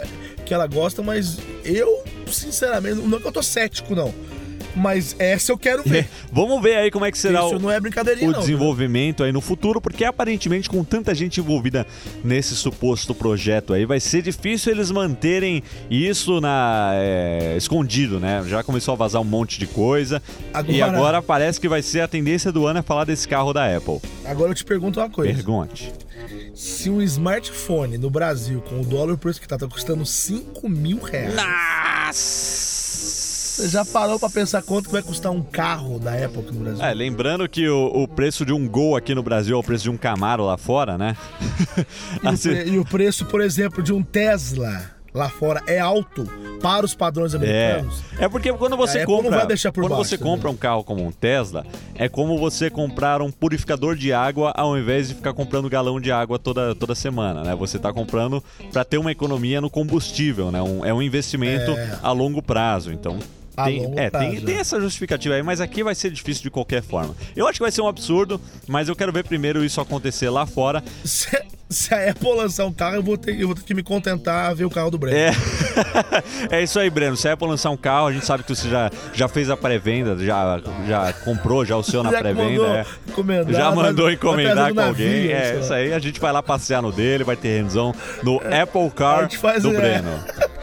que 0.46 0.54
ela 0.54 0.66
gosta, 0.66 1.02
mas 1.02 1.36
eu, 1.64 2.02
sinceramente, 2.30 2.94
não 3.02 3.18
é 3.18 3.20
que 3.20 3.26
eu 3.26 3.32
tô 3.32 3.42
cético, 3.42 3.94
não. 3.94 4.14
Mas 4.76 5.16
essa 5.18 5.50
eu 5.52 5.58
quero 5.58 5.82
ver. 5.82 6.08
Vamos 6.32 6.62
ver 6.62 6.76
aí 6.76 6.90
como 6.90 7.04
é 7.04 7.10
que 7.10 7.18
será 7.18 7.44
Isso 7.44 7.56
o, 7.56 7.58
não 7.58 7.70
é 7.70 7.80
brincadeirinha, 7.80 8.28
o 8.28 8.32
não. 8.32 8.40
desenvolvimento 8.40 9.24
aí 9.24 9.32
no 9.32 9.40
futuro, 9.40 9.80
porque 9.80 10.04
aparentemente 10.04 10.68
com 10.68 10.84
tanta 10.84 11.14
gente 11.14 11.40
envolvida 11.40 11.86
nesse 12.22 12.54
suposto 12.54 13.14
projeto 13.14 13.72
aí, 13.72 13.84
vai 13.84 13.98
ser 14.00 14.22
difícil 14.22 14.72
eles 14.72 14.90
manterem 14.90 15.62
isso 15.90 16.40
na 16.40 16.90
é, 16.94 17.54
escondido, 17.56 18.20
né? 18.20 18.42
Já 18.46 18.62
começou 18.62 18.92
a 18.92 18.96
vazar 18.96 19.20
um 19.20 19.24
monte 19.24 19.58
de 19.58 19.66
coisa 19.66 20.22
e 20.68 20.80
Agora- 20.82 20.98
agora 20.98 21.22
parece 21.22 21.60
que 21.60 21.68
vai 21.68 21.82
ser 21.82 22.00
a 22.00 22.08
tendência 22.08 22.52
do 22.52 22.66
ano 22.66 22.78
é 22.78 22.82
falar 22.82 23.04
desse 23.04 23.26
carro 23.26 23.52
da 23.52 23.76
Apple. 23.76 24.00
Agora 24.24 24.50
eu 24.50 24.54
te 24.54 24.64
pergunto 24.64 25.00
uma 25.00 25.10
coisa. 25.10 25.32
Pergunte. 25.32 25.92
Se 26.54 26.90
um 26.90 27.00
smartphone 27.02 27.96
no 27.98 28.10
Brasil, 28.10 28.60
com 28.60 28.80
o 28.80 28.84
dólar 28.84 29.16
por 29.16 29.30
isso 29.30 29.40
que 29.40 29.46
tá, 29.48 29.56
tá 29.56 29.66
custando 29.68 30.04
5 30.04 30.68
mil 30.68 30.98
reais. 31.00 31.34
Nossa! 31.34 32.67
Você 33.58 33.68
já 33.70 33.84
parou 33.84 34.20
pra 34.20 34.30
pensar 34.30 34.62
quanto 34.62 34.88
vai 34.88 35.02
custar 35.02 35.32
um 35.32 35.42
carro 35.42 35.98
da 35.98 36.12
aqui 36.12 36.52
no 36.52 36.60
Brasil? 36.60 36.84
É, 36.84 36.94
lembrando 36.94 37.48
que 37.48 37.68
o, 37.68 37.86
o 37.88 38.06
preço 38.06 38.46
de 38.46 38.52
um 38.52 38.68
Gol 38.68 38.94
aqui 38.94 39.16
no 39.16 39.22
Brasil 39.22 39.56
é 39.56 39.58
o 39.58 39.64
preço 39.64 39.82
de 39.82 39.90
um 39.90 39.96
Camaro 39.96 40.44
lá 40.46 40.56
fora, 40.56 40.96
né? 40.96 41.16
E, 42.22 42.26
o 42.26 42.28
Assim, 42.30 42.50
pre- 42.50 42.64
e 42.68 42.78
o 42.78 42.84
preço, 42.84 43.26
por 43.26 43.40
exemplo, 43.40 43.82
de 43.82 43.92
um 43.92 44.00
Tesla 44.00 44.92
lá 45.12 45.28
fora 45.28 45.60
é 45.66 45.80
alto 45.80 46.24
para 46.62 46.84
os 46.86 46.94
padrões 46.94 47.34
É, 47.34 47.36
americanos. 47.36 48.04
é 48.20 48.28
porque 48.28 48.52
quando 48.52 48.76
você 48.76 49.00
não 49.00 49.06
compra, 49.06 49.30
quando 49.30 49.88
baixo, 49.88 50.04
você 50.04 50.14
entendeu? 50.14 50.32
compra 50.32 50.50
um 50.50 50.56
carro 50.56 50.84
como 50.84 51.04
um 51.04 51.10
Tesla, 51.10 51.66
é 51.96 52.08
como 52.08 52.38
você 52.38 52.70
comprar 52.70 53.20
um 53.20 53.30
purificador 53.32 53.96
de 53.96 54.12
água 54.12 54.52
ao 54.56 54.78
invés 54.78 55.08
de 55.08 55.14
ficar 55.14 55.32
comprando 55.32 55.68
galão 55.68 56.00
de 56.00 56.12
água 56.12 56.38
toda, 56.38 56.74
toda 56.76 56.94
semana, 56.94 57.42
né? 57.42 57.56
Você 57.56 57.78
está 57.78 57.92
comprando 57.92 58.44
para 58.72 58.84
ter 58.84 58.98
uma 58.98 59.10
economia 59.10 59.60
no 59.60 59.68
combustível, 59.70 60.52
né? 60.52 60.62
Um- 60.62 60.84
é 60.84 60.94
um 60.94 61.02
investimento 61.02 61.72
É. 61.72 61.98
a 62.00 62.12
longo 62.12 62.40
prazo, 62.40 62.92
então 62.92 63.18
tem, 63.64 63.82
longo 63.82 63.98
é, 63.98 64.10
tem, 64.10 64.30
prazo, 64.30 64.46
tem 64.46 64.56
é. 64.56 64.60
essa 64.60 64.80
justificativa 64.80 65.34
aí, 65.34 65.42
mas 65.42 65.60
aqui 65.60 65.82
vai 65.82 65.94
ser 65.94 66.10
difícil 66.10 66.42
de 66.42 66.50
qualquer 66.50 66.82
forma. 66.82 67.14
Eu 67.34 67.46
acho 67.46 67.58
que 67.58 67.62
vai 67.62 67.70
ser 67.70 67.80
um 67.80 67.88
absurdo, 67.88 68.40
mas 68.66 68.88
eu 68.88 68.96
quero 68.96 69.12
ver 69.12 69.24
primeiro 69.24 69.64
isso 69.64 69.80
acontecer 69.80 70.30
lá 70.30 70.46
fora. 70.46 70.82
Se, 71.04 71.28
se 71.68 71.92
a 71.94 72.10
Apple 72.10 72.34
lançar 72.34 72.64
um 72.64 72.72
carro, 72.72 72.96
eu 72.96 73.02
vou 73.02 73.16
ter, 73.16 73.38
eu 73.40 73.46
vou 73.46 73.54
ter 73.54 73.62
que 73.62 73.74
me 73.74 73.82
contentar 73.82 74.50
a 74.50 74.54
ver 74.54 74.64
o 74.64 74.70
carro 74.70 74.90
do 74.90 74.98
Breno. 74.98 75.16
É. 75.16 75.32
é 76.50 76.62
isso 76.62 76.78
aí, 76.78 76.88
Breno. 76.88 77.16
Se 77.16 77.28
a 77.28 77.34
Apple 77.34 77.48
lançar 77.48 77.70
um 77.70 77.76
carro, 77.76 78.06
a 78.06 78.12
gente 78.12 78.24
sabe 78.24 78.42
que 78.42 78.54
você 78.54 78.68
já, 78.68 78.90
já 79.12 79.28
fez 79.28 79.50
a 79.50 79.56
pré-venda, 79.56 80.16
já, 80.18 80.60
já 80.86 81.12
comprou 81.12 81.64
já 81.64 81.76
o 81.76 81.82
seu 81.82 82.02
na 82.02 82.10
pré-venda. 82.10 82.66
é. 82.66 82.86
Já 83.52 83.70
vai- 83.70 83.86
mandou 83.86 84.10
encomendar 84.10 84.74
com 84.74 84.80
alguém. 84.80 85.28
navio, 85.28 85.32
É, 85.32 85.58
isso 85.60 85.72
aí. 85.72 85.92
A 85.92 85.98
gente 85.98 86.20
vai 86.20 86.32
lá 86.32 86.42
passear 86.42 86.82
no 86.82 86.90
dele, 86.90 87.24
vai 87.24 87.36
ter 87.36 87.60
hands-on 87.60 87.92
no 88.22 88.36
Apple 88.36 88.86
A 88.86 88.90
Car 88.90 89.28
do 89.60 89.72
é. 89.72 89.76
Breno. 89.76 90.10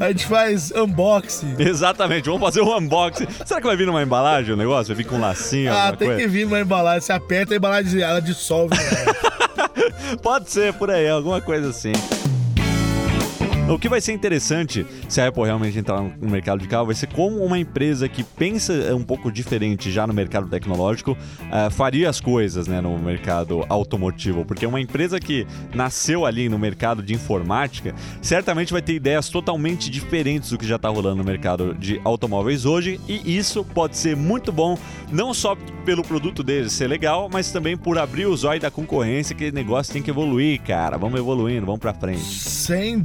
A 0.00 0.08
gente 0.08 0.26
faz 0.26 0.70
unboxing. 0.72 1.54
Exatamente, 1.58 2.26
vamos 2.26 2.40
fazer 2.42 2.60
um 2.60 2.76
unboxing. 2.76 3.26
Será 3.44 3.60
que 3.60 3.66
vai 3.66 3.76
vir 3.76 3.86
numa 3.86 4.02
embalagem 4.02 4.52
o 4.52 4.56
negócio? 4.56 4.94
Vai 4.94 5.02
vir 5.04 5.08
com 5.08 5.16
um 5.16 5.20
lacinho, 5.20 5.72
Ah, 5.72 5.92
tem 5.96 6.08
coisa? 6.08 6.22
que 6.22 6.28
vir 6.28 6.44
numa 6.44 6.60
embalagem. 6.60 7.00
Você 7.02 7.12
aperta 7.12 7.54
a 7.54 7.56
embalagem, 7.56 8.00
ela 8.02 8.20
dissolve. 8.20 8.74
Pode 10.22 10.50
ser 10.50 10.72
por 10.74 10.90
aí, 10.90 11.08
alguma 11.08 11.40
coisa 11.40 11.70
assim. 11.70 11.92
O 13.68 13.78
que 13.78 13.88
vai 13.88 14.00
ser 14.00 14.12
interessante 14.12 14.84
se 15.08 15.20
a 15.20 15.28
Apple 15.28 15.44
realmente 15.44 15.78
entrar 15.78 16.02
no 16.02 16.28
mercado 16.28 16.60
de 16.60 16.68
carro 16.68 16.86
vai 16.86 16.94
ser 16.94 17.06
como 17.06 17.42
uma 17.42 17.58
empresa 17.58 18.08
que 18.08 18.22
pensa 18.22 18.94
um 18.94 19.02
pouco 19.02 19.30
diferente 19.30 19.90
já 19.90 20.06
no 20.06 20.12
mercado 20.12 20.48
tecnológico 20.48 21.16
ah, 21.50 21.70
faria 21.70 22.10
as 22.10 22.20
coisas 22.20 22.66
né, 22.66 22.80
no 22.80 22.98
mercado 22.98 23.64
automotivo. 23.68 24.44
Porque 24.44 24.66
uma 24.66 24.80
empresa 24.80 25.18
que 25.18 25.46
nasceu 25.72 26.26
ali 26.26 26.48
no 26.48 26.58
mercado 26.58 27.02
de 27.02 27.14
informática 27.14 27.94
certamente 28.20 28.72
vai 28.72 28.82
ter 28.82 28.94
ideias 28.94 29.30
totalmente 29.30 29.88
diferentes 29.88 30.50
do 30.50 30.58
que 30.58 30.66
já 30.66 30.76
está 30.76 30.88
rolando 30.88 31.16
no 31.16 31.24
mercado 31.24 31.74
de 31.74 32.00
automóveis 32.04 32.66
hoje. 32.66 33.00
E 33.08 33.36
isso 33.36 33.64
pode 33.64 33.96
ser 33.96 34.16
muito 34.16 34.52
bom, 34.52 34.76
não 35.10 35.32
só 35.32 35.56
pelo 35.84 36.02
produto 36.02 36.42
deles 36.42 36.72
ser 36.72 36.88
legal, 36.88 37.28
mas 37.32 37.50
também 37.50 37.76
por 37.76 37.96
abrir 37.96 38.26
os 38.26 38.44
olhos 38.44 38.62
da 38.62 38.70
concorrência, 38.70 39.34
que 39.34 39.48
o 39.48 39.52
negócio 39.52 39.92
tem 39.92 40.02
que 40.02 40.10
evoluir, 40.10 40.60
cara. 40.62 40.98
Vamos 40.98 41.18
evoluindo, 41.18 41.64
vamos 41.64 41.80
pra 41.80 41.94
frente. 41.94 42.24
Sem 42.24 42.98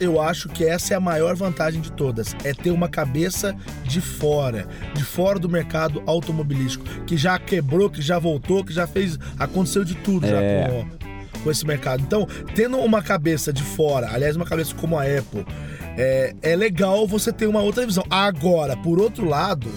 eu 0.00 0.20
acho 0.20 0.48
que 0.48 0.64
essa 0.64 0.94
é 0.94 0.96
a 0.96 1.00
maior 1.00 1.34
vantagem 1.34 1.80
de 1.80 1.90
todas. 1.92 2.34
É 2.44 2.52
ter 2.52 2.70
uma 2.70 2.88
cabeça 2.88 3.54
de 3.84 4.00
fora, 4.00 4.66
de 4.94 5.02
fora 5.04 5.38
do 5.38 5.48
mercado 5.48 6.02
automobilístico, 6.06 6.84
que 7.06 7.16
já 7.16 7.38
quebrou, 7.38 7.88
que 7.90 8.02
já 8.02 8.18
voltou, 8.18 8.64
que 8.64 8.72
já 8.72 8.86
fez. 8.86 9.18
Aconteceu 9.38 9.84
de 9.84 9.94
tudo 9.94 10.26
já 10.26 10.40
É. 10.40 10.68
com, 10.68 11.40
com 11.44 11.50
esse 11.50 11.66
mercado. 11.66 12.02
Então, 12.02 12.26
tendo 12.54 12.78
uma 12.78 13.02
cabeça 13.02 13.52
de 13.52 13.62
fora, 13.62 14.10
aliás, 14.12 14.36
uma 14.36 14.44
cabeça 14.46 14.74
como 14.74 14.98
a 14.98 15.02
Apple, 15.02 15.44
é, 15.96 16.34
é 16.42 16.56
legal 16.56 17.06
você 17.06 17.32
ter 17.32 17.46
uma 17.46 17.60
outra 17.60 17.84
visão. 17.86 18.04
Agora, 18.10 18.76
por 18.76 19.00
outro 19.00 19.26
lado. 19.28 19.68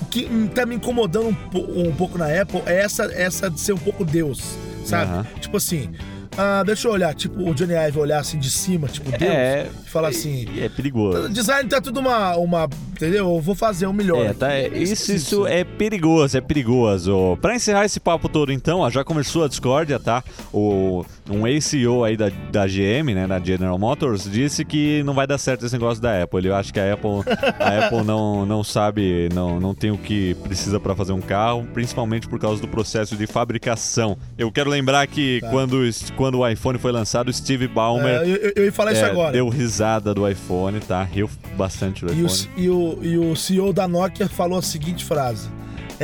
O 0.00 0.04
que 0.12 0.28
tá 0.54 0.66
me 0.66 0.74
incomodando 0.74 1.28
um, 1.54 1.88
um 1.88 1.94
pouco 1.94 2.18
na 2.18 2.26
Apple 2.26 2.60
é 2.66 2.80
essa, 2.82 3.04
essa 3.14 3.48
de 3.48 3.58
ser 3.58 3.72
um 3.72 3.78
pouco 3.78 4.04
Deus, 4.04 4.42
sabe? 4.84 5.10
Aham. 5.10 5.26
Tipo 5.40 5.56
assim, 5.56 5.90
ah, 6.36 6.62
deixa 6.64 6.88
eu 6.88 6.92
olhar, 6.92 7.14
tipo, 7.14 7.48
o 7.48 7.54
Johnny 7.54 7.74
Ive 7.74 7.98
olhar 7.98 8.18
assim 8.20 8.38
de 8.38 8.50
cima, 8.50 8.88
tipo, 8.88 9.10
Deus, 9.10 9.22
É. 9.22 9.66
e 9.86 9.90
falar 9.90 10.08
assim. 10.08 10.46
E 10.54 10.60
é 10.62 10.68
perigoso. 10.68 11.28
Design 11.28 11.68
tá 11.68 11.80
tudo 11.80 12.00
uma, 12.00 12.36
uma. 12.36 12.68
Entendeu? 12.92 13.34
Eu 13.34 13.40
vou 13.40 13.54
fazer 13.54 13.86
o 13.86 13.92
melhor. 13.92 14.24
É, 14.24 14.32
tá, 14.32 14.52
é- 14.52 14.68
isso, 14.68 15.12
isso 15.12 15.46
é 15.46 15.64
perigoso, 15.64 16.36
é 16.38 16.40
perigoso. 16.40 17.36
Pra 17.40 17.54
encerrar 17.56 17.84
esse 17.84 17.98
papo 17.98 18.28
todo, 18.28 18.52
então, 18.52 18.78
ó, 18.80 18.88
já 18.90 19.02
começou 19.04 19.44
a 19.44 19.48
discórdia, 19.48 19.98
tá? 19.98 20.22
O, 20.52 21.04
um 21.28 21.46
ex-CEO 21.46 22.04
aí 22.04 22.16
da, 22.16 22.28
da 22.50 22.66
GM, 22.66 23.12
né, 23.14 23.26
da 23.26 23.40
General 23.40 23.76
Motors, 23.78 24.30
disse 24.30 24.64
que 24.64 25.02
não 25.04 25.14
vai 25.14 25.26
dar 25.26 25.36
certo 25.38 25.66
esse 25.66 25.74
negócio 25.74 26.00
da 26.02 26.22
Apple. 26.22 26.38
Ele 26.38 26.52
acha 26.52 26.72
que 26.72 26.78
a 26.78 26.94
Apple, 26.94 27.10
a 27.58 27.86
Apple 27.86 28.04
não, 28.04 28.46
não 28.46 28.62
sabe, 28.62 29.28
não, 29.34 29.58
não 29.58 29.74
tem 29.74 29.90
o 29.90 29.98
que 29.98 30.34
precisa 30.42 30.78
pra 30.78 30.94
fazer 30.94 31.12
um 31.12 31.20
carro, 31.20 31.66
principalmente 31.74 32.28
por 32.28 32.38
causa 32.38 32.60
do 32.62 32.68
processo 32.68 33.16
de 33.16 33.26
fabricação. 33.26 34.16
Eu 34.38 34.50
quero 34.52 34.70
lembrar 34.70 35.06
que 35.08 35.40
Tá. 35.40 35.50
quando, 35.50 35.84
quando 36.22 36.38
o 36.38 36.46
iPhone 36.48 36.78
foi 36.78 36.92
lançado, 36.92 37.30
o 37.30 37.32
Steve 37.32 37.66
Ballmer 37.66 38.20
É, 38.20 38.24
eu, 38.28 38.52
eu- 38.54 38.64
ia 38.66 38.72
falar 38.72 38.92
isso 38.92 39.04
é, 39.04 39.10
agora. 39.10 39.32
deu 39.32 39.48
risada 39.48 40.14
do 40.14 40.28
iPhone, 40.28 40.78
tá? 40.78 41.02
Riu 41.02 41.28
bastante 41.56 42.04
do 42.06 42.12
E, 42.14 42.22
o, 42.22 42.26
iPhone. 42.26 42.48
e, 42.56 42.70
o, 42.70 42.98
e 43.02 43.18
o 43.18 43.34
CEO 43.34 43.72
da 43.72 43.88
Nokia 43.88 44.28
falou 44.28 44.56
a 44.56 44.62
seguinte 44.62 45.04
frase: 45.04 45.48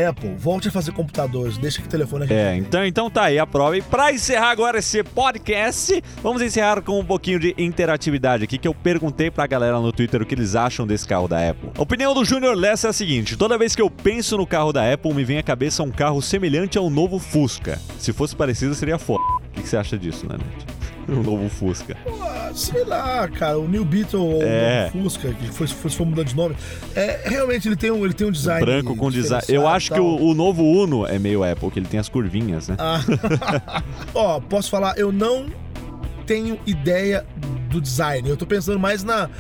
Apple, 0.09 0.35
volte 0.37 0.67
a 0.67 0.71
fazer 0.73 0.91
computadores, 0.91 1.57
deixa 1.57 1.81
que 1.81 1.87
o 1.87 1.89
telefone 1.91 2.25
É, 2.29 2.51
tem." 2.51 2.59
então, 2.59 2.85
então 2.85 3.09
tá 3.09 3.23
aí 3.25 3.39
a 3.39 3.47
prova. 3.47 3.77
E 3.79 3.83
pra 3.83 4.13
encerrar 4.13 4.51
agora 4.51 4.79
esse 4.81 5.05
podcast, 5.05 6.03
vamos 6.21 6.43
encerrar 6.43 6.83
com 6.83 6.99
um 6.99 7.05
pouquinho 7.05 7.39
de 7.39 7.55
interatividade 7.57 8.43
aqui, 8.43 8.59
que 8.59 8.67
eu 8.67 8.75
perguntei 8.75 9.31
pra 9.31 9.47
galera 9.47 9.79
no 9.79 9.93
Twitter 9.93 10.21
o 10.23 10.27
que 10.27 10.35
eles 10.35 10.57
acham 10.57 10.85
desse 10.85 11.07
carro 11.07 11.29
da 11.29 11.49
Apple. 11.51 11.71
A 11.79 11.83
opinião 11.83 12.13
do 12.13 12.25
Junior 12.25 12.57
Lessa 12.57 12.89
é 12.89 12.91
a 12.91 12.93
seguinte: 12.93 13.37
toda 13.37 13.57
vez 13.57 13.77
que 13.77 13.83
eu 13.83 13.89
penso 13.89 14.37
no 14.37 14.45
carro 14.47 14.73
da 14.73 14.93
Apple, 14.93 15.15
me 15.15 15.23
vem 15.23 15.39
à 15.39 15.43
cabeça 15.45 15.83
um 15.85 15.93
carro 15.93 16.21
semelhante 16.21 16.77
ao 16.77 16.91
novo 16.91 17.21
Fusca. 17.21 17.79
Se 18.01 18.13
fosse 18.13 18.35
parecido, 18.35 18.75
seria 18.75 18.99
foda. 18.99 19.23
O 19.59 19.63
que 19.63 19.69
você 19.69 19.77
acha 19.77 19.99
disso, 19.99 20.27
né? 20.29 20.37
O 21.09 21.23
novo 21.23 21.49
Fusca. 21.49 21.97
Sei 22.55 22.85
lá, 22.85 23.27
cara, 23.29 23.59
o 23.59 23.67
New 23.67 23.83
Beetle 23.83 24.21
ou 24.21 24.43
É. 24.43 24.91
o 24.95 24.99
Fusca, 25.05 25.33
que 25.33 25.47
foi, 25.51 25.67
foi, 25.67 25.91
foi 25.91 26.05
mudando 26.05 26.27
de 26.27 26.37
nome. 26.37 26.55
É, 26.95 27.23
realmente 27.25 27.67
ele 27.67 27.77
tem 27.77 27.91
um, 27.91 28.05
ele 28.05 28.13
tem 28.13 28.27
um 28.27 28.31
design. 28.31 28.63
Branco 28.63 28.95
com 28.95 29.11
design. 29.11 29.43
Eu 29.49 29.67
acho 29.67 29.91
que 29.91 29.99
o, 29.99 30.17
o 30.17 30.35
novo 30.35 30.63
Uno 30.63 31.07
é 31.07 31.19
meio 31.19 31.43
Apple, 31.43 31.71
que 31.71 31.79
ele 31.79 31.87
tem 31.89 31.99
as 31.99 32.11
curvinhas, 32.11 32.69
né? 32.69 32.77
Ah, 32.79 33.01
Ó, 34.15 34.39
posso 34.39 34.69
falar, 34.69 34.99
eu 34.99 35.11
não 35.11 35.47
tenho 36.27 36.61
ideia 36.67 37.25
do 37.71 37.81
design. 37.81 38.29
Eu 38.29 38.37
tô 38.37 38.45
pensando 38.45 38.79
mais 38.79 39.03
na, 39.03 39.31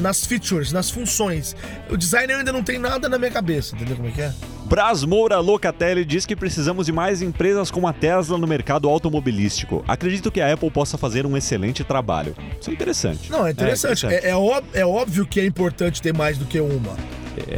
nas 0.00 0.26
features, 0.26 0.72
nas 0.72 0.90
funções. 0.90 1.54
O 1.88 1.96
design 1.96 2.32
eu 2.32 2.40
ainda 2.40 2.52
não 2.52 2.62
tem 2.64 2.78
nada 2.78 3.08
na 3.08 3.18
minha 3.18 3.30
cabeça, 3.30 3.76
entendeu 3.76 3.94
como 3.94 4.08
é 4.08 4.10
que 4.10 4.20
é? 4.20 4.32
Bras 4.72 5.04
Moura 5.04 5.38
Locatelli 5.38 6.02
diz 6.02 6.24
que 6.24 6.34
precisamos 6.34 6.86
de 6.86 6.92
mais 6.92 7.20
empresas 7.20 7.70
como 7.70 7.86
a 7.86 7.92
Tesla 7.92 8.38
no 8.38 8.46
mercado 8.46 8.88
automobilístico. 8.88 9.84
Acredito 9.86 10.32
que 10.32 10.40
a 10.40 10.50
Apple 10.50 10.70
possa 10.70 10.96
fazer 10.96 11.26
um 11.26 11.36
excelente 11.36 11.84
trabalho. 11.84 12.34
Isso 12.58 12.70
é 12.70 12.72
interessante. 12.72 13.30
Não, 13.30 13.46
é 13.46 13.50
interessante. 13.50 13.98
interessante. 14.06 14.24
É, 14.26 14.30
é 14.30 14.34
ób- 14.34 14.64
é 14.72 14.86
óbvio 14.86 15.26
que 15.26 15.38
é 15.40 15.44
importante 15.44 16.00
ter 16.00 16.14
mais 16.14 16.38
do 16.38 16.46
que 16.46 16.58
uma. 16.58 16.96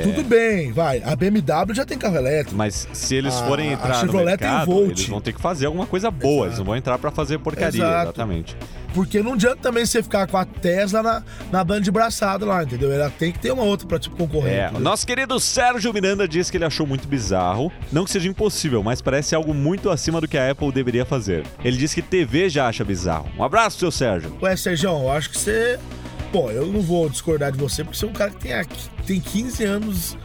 Tudo 0.02 0.24
bem, 0.24 0.72
vai. 0.72 1.04
A 1.04 1.14
BMW 1.14 1.72
já 1.72 1.84
tem 1.86 1.96
carro 1.96 2.16
elétrico. 2.16 2.56
Mas 2.56 2.88
se 2.92 3.14
eles 3.14 3.32
A- 3.36 3.46
forem 3.46 3.70
a 3.70 3.72
entrar 3.74 3.94
no 3.94 4.00
Chevrolet 4.00 4.36
tem 4.36 4.48
mercado, 4.48 4.66
Volt. 4.72 4.90
eles 4.90 5.06
vão 5.06 5.20
ter 5.20 5.32
que 5.34 5.40
fazer 5.40 5.66
alguma 5.66 5.86
coisa 5.86 6.10
boa. 6.10 6.46
Eles 6.46 6.58
não 6.58 6.64
vão 6.64 6.74
entrar 6.76 6.98
pra 6.98 7.12
fazer 7.12 7.38
porcaria, 7.38 7.78
Exato. 7.80 8.02
exatamente. 8.06 8.56
Porque 8.94 9.20
não 9.22 9.32
adianta 9.34 9.56
também 9.56 9.84
você 9.84 10.00
ficar 10.02 10.26
com 10.28 10.36
a 10.36 10.44
Tesla 10.44 11.02
na, 11.02 11.22
na 11.50 11.64
banda 11.64 11.80
de 11.80 11.90
braçada 11.90 12.46
lá, 12.46 12.62
entendeu? 12.62 12.92
Ela 12.92 13.10
tem 13.10 13.32
que 13.32 13.40
ter 13.40 13.50
uma 13.50 13.64
outra 13.64 13.86
pra 13.88 13.98
tipo 13.98 14.16
concorrer. 14.16 14.52
É, 14.54 14.70
o 14.72 14.78
nosso 14.78 15.04
querido 15.04 15.38
Sérgio 15.40 15.92
Miranda 15.92 16.28
diz 16.28 16.48
que 16.48 16.56
ele 16.56 16.64
achou 16.64 16.86
muito 16.86 17.08
bizarro. 17.08 17.72
Não 17.90 18.04
que 18.04 18.10
seja 18.12 18.28
impossível, 18.28 18.82
mas 18.84 19.02
parece 19.02 19.34
algo 19.34 19.52
muito 19.52 19.90
acima 19.90 20.20
do 20.20 20.28
que 20.28 20.38
a 20.38 20.48
Apple 20.52 20.70
deveria 20.70 21.04
fazer. 21.04 21.44
Ele 21.64 21.76
diz 21.76 21.92
que 21.92 22.00
TV 22.00 22.48
já 22.48 22.68
acha 22.68 22.84
bizarro. 22.84 23.28
Um 23.36 23.42
abraço, 23.42 23.78
seu 23.80 23.90
Sérgio. 23.90 24.36
Ué, 24.40 24.54
Sérgio, 24.56 24.90
eu 24.90 25.10
acho 25.10 25.28
que 25.30 25.38
você. 25.38 25.76
Pô, 26.30 26.50
eu 26.52 26.66
não 26.68 26.80
vou 26.80 27.08
discordar 27.08 27.50
de 27.50 27.58
você, 27.58 27.82
porque 27.82 27.98
você 27.98 28.04
é 28.04 28.08
um 28.08 28.12
cara 28.12 28.30
que 28.30 28.38
tem, 28.38 28.52
aqui- 28.54 28.88
tem 29.06 29.20
15 29.20 29.64
anos 29.64 30.16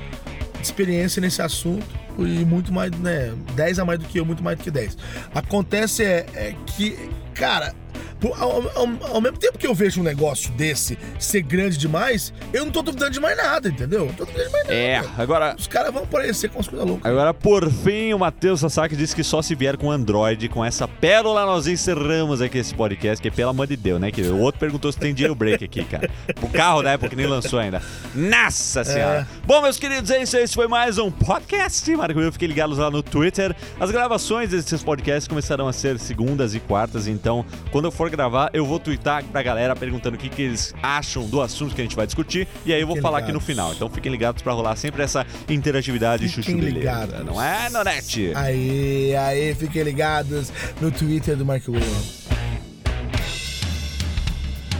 de 0.59 0.61
experiência 0.65 1.19
nesse 1.21 1.41
assunto 1.41 1.85
e 2.19 2.45
muito 2.45 2.71
mais, 2.71 2.91
né? 2.99 3.33
10 3.55 3.79
a 3.79 3.85
mais 3.85 3.97
do 3.97 4.05
que 4.05 4.19
eu, 4.19 4.25
muito 4.25 4.43
mais 4.43 4.57
do 4.57 4.63
que 4.63 4.69
10. 4.71 4.95
Acontece 5.33 6.03
é, 6.03 6.25
é 6.35 6.55
que, 6.65 6.97
cara, 7.33 7.73
Ao, 8.21 8.67
ao, 8.77 9.13
ao, 9.13 9.21
mesmo 9.21 9.37
tempo 9.37 9.57
que 9.57 9.65
eu 9.65 9.73
vejo 9.73 10.01
um 10.01 10.03
negócio 10.03 10.51
desse 10.51 10.97
ser 11.17 11.41
grande 11.41 11.77
demais, 11.77 12.33
eu 12.51 12.65
não 12.65 12.71
tô 12.71 12.81
duvidando 12.81 13.11
de 13.11 13.19
mais 13.19 13.37
nada, 13.37 13.69
entendeu? 13.69 14.07
Não 14.07 14.13
tô 14.13 14.25
duvidando 14.25 14.47
de 14.47 14.51
mais 14.51 14.63
nada. 14.65 14.75
É, 14.75 15.01
agora. 15.17 15.55
Os 15.57 15.67
caras 15.67 15.93
vão 15.93 16.03
aparecer 16.03 16.49
com 16.49 16.59
as 16.59 16.67
coisas 16.67 16.85
loucas. 16.85 17.09
Agora, 17.09 17.33
por 17.33 17.71
fim, 17.71 18.13
o 18.13 18.19
Matheus 18.19 18.59
Sasaki 18.59 18.95
disse 18.95 19.15
que 19.15 19.23
só 19.23 19.41
se 19.41 19.55
vier 19.55 19.77
com 19.77 19.89
Android, 19.89 20.49
com 20.49 20.63
essa 20.63 20.87
pérola, 20.87 21.45
nós 21.45 21.65
encerramos 21.67 22.41
aqui 22.41 22.57
esse 22.57 22.73
podcast, 22.75 23.21
que 23.21 23.31
pelo 23.31 23.51
amor 23.51 23.67
de 23.67 23.77
Deus, 23.77 24.01
né? 24.01 24.11
Que 24.11 24.21
o 24.21 24.39
outro 24.39 24.59
perguntou 24.59 24.91
se 24.91 24.97
tem 24.97 25.15
jailbreak 25.15 25.63
aqui, 25.63 25.85
cara. 25.85 26.09
O 26.41 26.49
carro 26.49 26.81
da 26.81 26.91
época 26.91 27.09
que 27.09 27.15
nem 27.15 27.27
lançou 27.27 27.59
ainda. 27.59 27.81
Nossa 28.13 28.83
senhora! 28.83 29.27
É. 29.31 29.45
Bom, 29.45 29.61
meus 29.61 29.77
queridos, 29.77 30.11
é 30.11 30.21
isso 30.21 30.35
aí. 30.35 30.43
Esse 30.43 30.55
foi 30.55 30.67
mais 30.67 30.97
um 30.97 31.09
podcast. 31.09 31.95
Marco 31.95 32.19
eu 32.19 32.31
fiquei 32.31 32.47
ligados 32.47 32.77
lá 32.77 32.91
no 32.91 33.01
Twitter. 33.01 33.55
As 33.79 33.91
gravações 33.91 34.49
desses 34.49 34.83
podcasts 34.83 35.27
começarão 35.27 35.67
a 35.67 35.73
ser 35.73 35.97
segundas 35.99 36.53
e 36.53 36.59
quartas, 36.59 37.07
então 37.07 37.45
quando 37.71 37.85
eu 37.85 37.91
for 37.91 38.08
gravar, 38.09 38.49
eu 38.53 38.65
vou 38.65 38.79
twittar 38.79 39.23
pra 39.23 39.41
galera 39.41 39.75
perguntando 39.75 40.15
o 40.15 40.19
que, 40.19 40.29
que 40.29 40.41
eles 40.41 40.73
acham 40.81 41.27
do 41.27 41.41
assunto 41.41 41.75
que 41.75 41.81
a 41.81 41.83
gente 41.83 41.95
vai 41.95 42.05
discutir, 42.05 42.47
e 42.65 42.73
aí 42.73 42.81
eu 42.81 42.87
vou 42.87 42.95
fiquem 42.95 43.03
falar 43.03 43.19
ligados. 43.19 43.35
aqui 43.35 43.49
no 43.49 43.53
final. 43.53 43.73
Então 43.73 43.89
fiquem 43.89 44.11
ligados 44.11 44.41
pra 44.41 44.53
rolar 44.53 44.75
sempre 44.75 45.03
essa 45.03 45.25
interatividade 45.47 46.27
chuchu 46.29 46.57
beleza. 46.57 47.23
Não 47.23 47.41
é, 47.41 47.69
Nonete? 47.69 48.31
Aí, 48.35 49.15
aí, 49.15 49.55
fiquem 49.55 49.83
ligados 49.83 50.51
no 50.81 50.91
Twitter 50.91 51.35
do 51.35 51.45
Mark 51.45 51.67
Williams. 51.67 52.18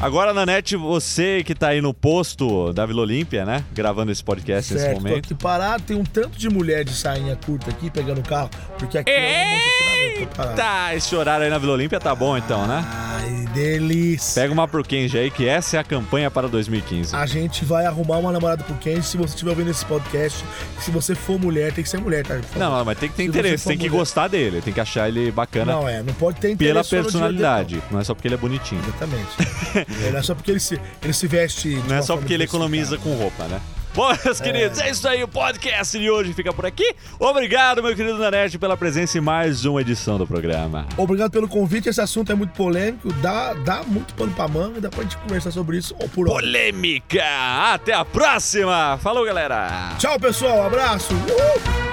Agora, 0.02 0.34
Nanete, 0.34 0.78
você 0.78 1.44
que 1.44 1.54
tá 1.54 1.70
aí 1.70 1.82
no 1.82 1.94
posto 1.94 2.72
da 2.72 2.86
Vila 2.86 3.02
Olímpia, 3.02 3.46
né? 3.46 3.66
Gravando 3.74 4.14
esse 4.14 4.24
podcast 4.24 4.74
certo, 4.74 4.82
nesse 4.82 4.96
momento. 4.96 5.14
Tô 5.14 5.20
aqui 5.20 5.36
parado, 5.36 5.84
tem 5.84 5.98
um 5.98 6.06
tanto 6.06 6.40
de 6.40 6.50
mulher 6.50 6.86
de 6.86 6.94
sainha 6.94 7.36
curta 7.36 7.70
aqui 7.70 7.90
pegando 7.90 8.20
o 8.20 8.24
carro, 8.24 8.50
porque 8.78 8.98
aqui 8.98 9.12
Eita, 9.12 10.96
esse 10.96 11.14
horário 11.14 11.44
aí 11.44 11.50
na 11.50 11.58
Vila 11.58 11.74
Olímpia 11.74 12.00
tá 12.00 12.16
bom 12.16 12.38
então, 12.38 12.66
né? 12.66 12.86
Ai, 12.88 13.39
delícia. 13.54 14.42
Pega 14.42 14.54
uma 14.54 14.68
pro 14.68 14.84
Kenji 14.84 15.18
aí, 15.18 15.32
que 15.32 15.48
essa 15.48 15.78
é 15.78 15.80
a 15.80 15.84
campanha 15.84 16.30
para 16.30 16.48
2015. 16.48 17.16
A 17.16 17.26
gente 17.26 17.66
vai 17.66 17.86
arrumar 17.86 18.18
uma 18.18 18.32
namorada 18.32 18.64
pro 18.64 18.76
Kenji 18.76 19.04
se 19.04 19.18
você 19.18 19.34
estiver 19.34 19.52
ouvindo 19.52 19.70
esse 19.70 19.86
podcast. 19.86 20.44
Se 20.80 20.92
você 20.92 21.16
for 21.16 21.40
mulher, 21.40 21.74
tem 21.74 21.84
que 21.84 21.90
ser 21.90 22.00
mulher, 22.00 22.26
tá? 22.26 22.40
Não, 22.56 22.86
mas 22.86 22.98
tem 22.98 23.10
que 23.10 23.16
ter 23.16 23.24
se 23.24 23.30
interesse, 23.30 23.68
tem 23.68 23.78
mulher. 23.78 23.90
que 23.90 23.98
gostar 23.98 24.28
dele, 24.28 24.62
tem 24.62 24.74
que 24.74 24.80
achar 24.80 25.08
ele 25.08 25.32
bacana. 25.32 25.74
Não, 25.74 25.88
é, 25.88 26.02
não 26.04 26.14
pode 26.14 26.40
ter 26.40 26.52
interesse. 26.52 26.90
Pela 26.90 27.04
personalidade, 27.04 27.82
não 27.92 28.00
é 28.00 28.04
só 28.04 28.14
porque 28.14 28.28
ele 28.28 28.36
é 28.36 28.38
bonitinho. 28.38 28.82
Exatamente. 28.82 29.30
é, 30.06 30.12
não 30.12 30.20
é 30.20 30.24
só 30.24 30.36
porque 30.36 30.52
ele 30.52 30.60
se, 30.60 30.80
ele 31.04 31.14
se 31.14 31.28
veste. 31.28 31.70
Não 31.88 31.96
é 31.96 32.02
só 32.02 32.16
porque 32.16 32.34
ele 32.34 32.44
economiza 32.44 32.98
com 32.98 33.14
roupa, 33.16 33.46
né? 33.46 33.60
Bom, 34.00 34.14
meus 34.24 34.40
queridos, 34.40 34.80
é. 34.80 34.88
é 34.88 34.92
isso 34.92 35.06
aí. 35.10 35.22
O 35.22 35.28
podcast 35.28 36.00
de 36.00 36.10
hoje 36.10 36.32
fica 36.32 36.54
por 36.54 36.66
aqui. 36.66 36.96
Obrigado, 37.20 37.84
meu 37.84 37.94
querido 37.94 38.18
Nanete, 38.18 38.58
pela 38.58 38.78
presença 38.78 39.18
em 39.18 39.22
mais 39.22 39.66
uma 39.66 39.82
edição 39.82 40.18
do 40.18 40.26
programa. 40.26 40.88
Obrigado 40.96 41.32
pelo 41.32 41.50
convite. 41.50 41.90
Esse 41.90 42.00
assunto 42.00 42.32
é 42.32 42.36
muito 42.36 42.54
polêmico, 42.54 43.12
dá, 43.16 43.54
dá 43.56 43.84
muito 43.84 44.14
pano 44.14 44.32
pra 44.32 44.48
manga. 44.48 44.80
Dá 44.80 44.90
pra 44.90 45.04
gente 45.04 45.18
conversar 45.18 45.52
sobre 45.52 45.76
isso 45.80 45.94
ou 46.00 46.08
por 46.08 46.28
Polêmica! 46.28 47.26
Até 47.74 47.92
a 47.92 48.06
próxima! 48.06 48.98
Falou, 49.00 49.26
galera! 49.26 49.94
Tchau, 49.98 50.18
pessoal. 50.18 50.66
abraço. 50.68 51.14
Uhul. 51.14 51.90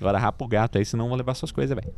Agora 0.00 0.18
rapa 0.18 0.44
o 0.44 0.48
gato 0.48 0.78
aí, 0.78 0.84
senão 0.84 1.08
vão 1.08 1.16
levar 1.16 1.34
suas 1.34 1.50
coisas, 1.50 1.74
velho. 1.74 1.92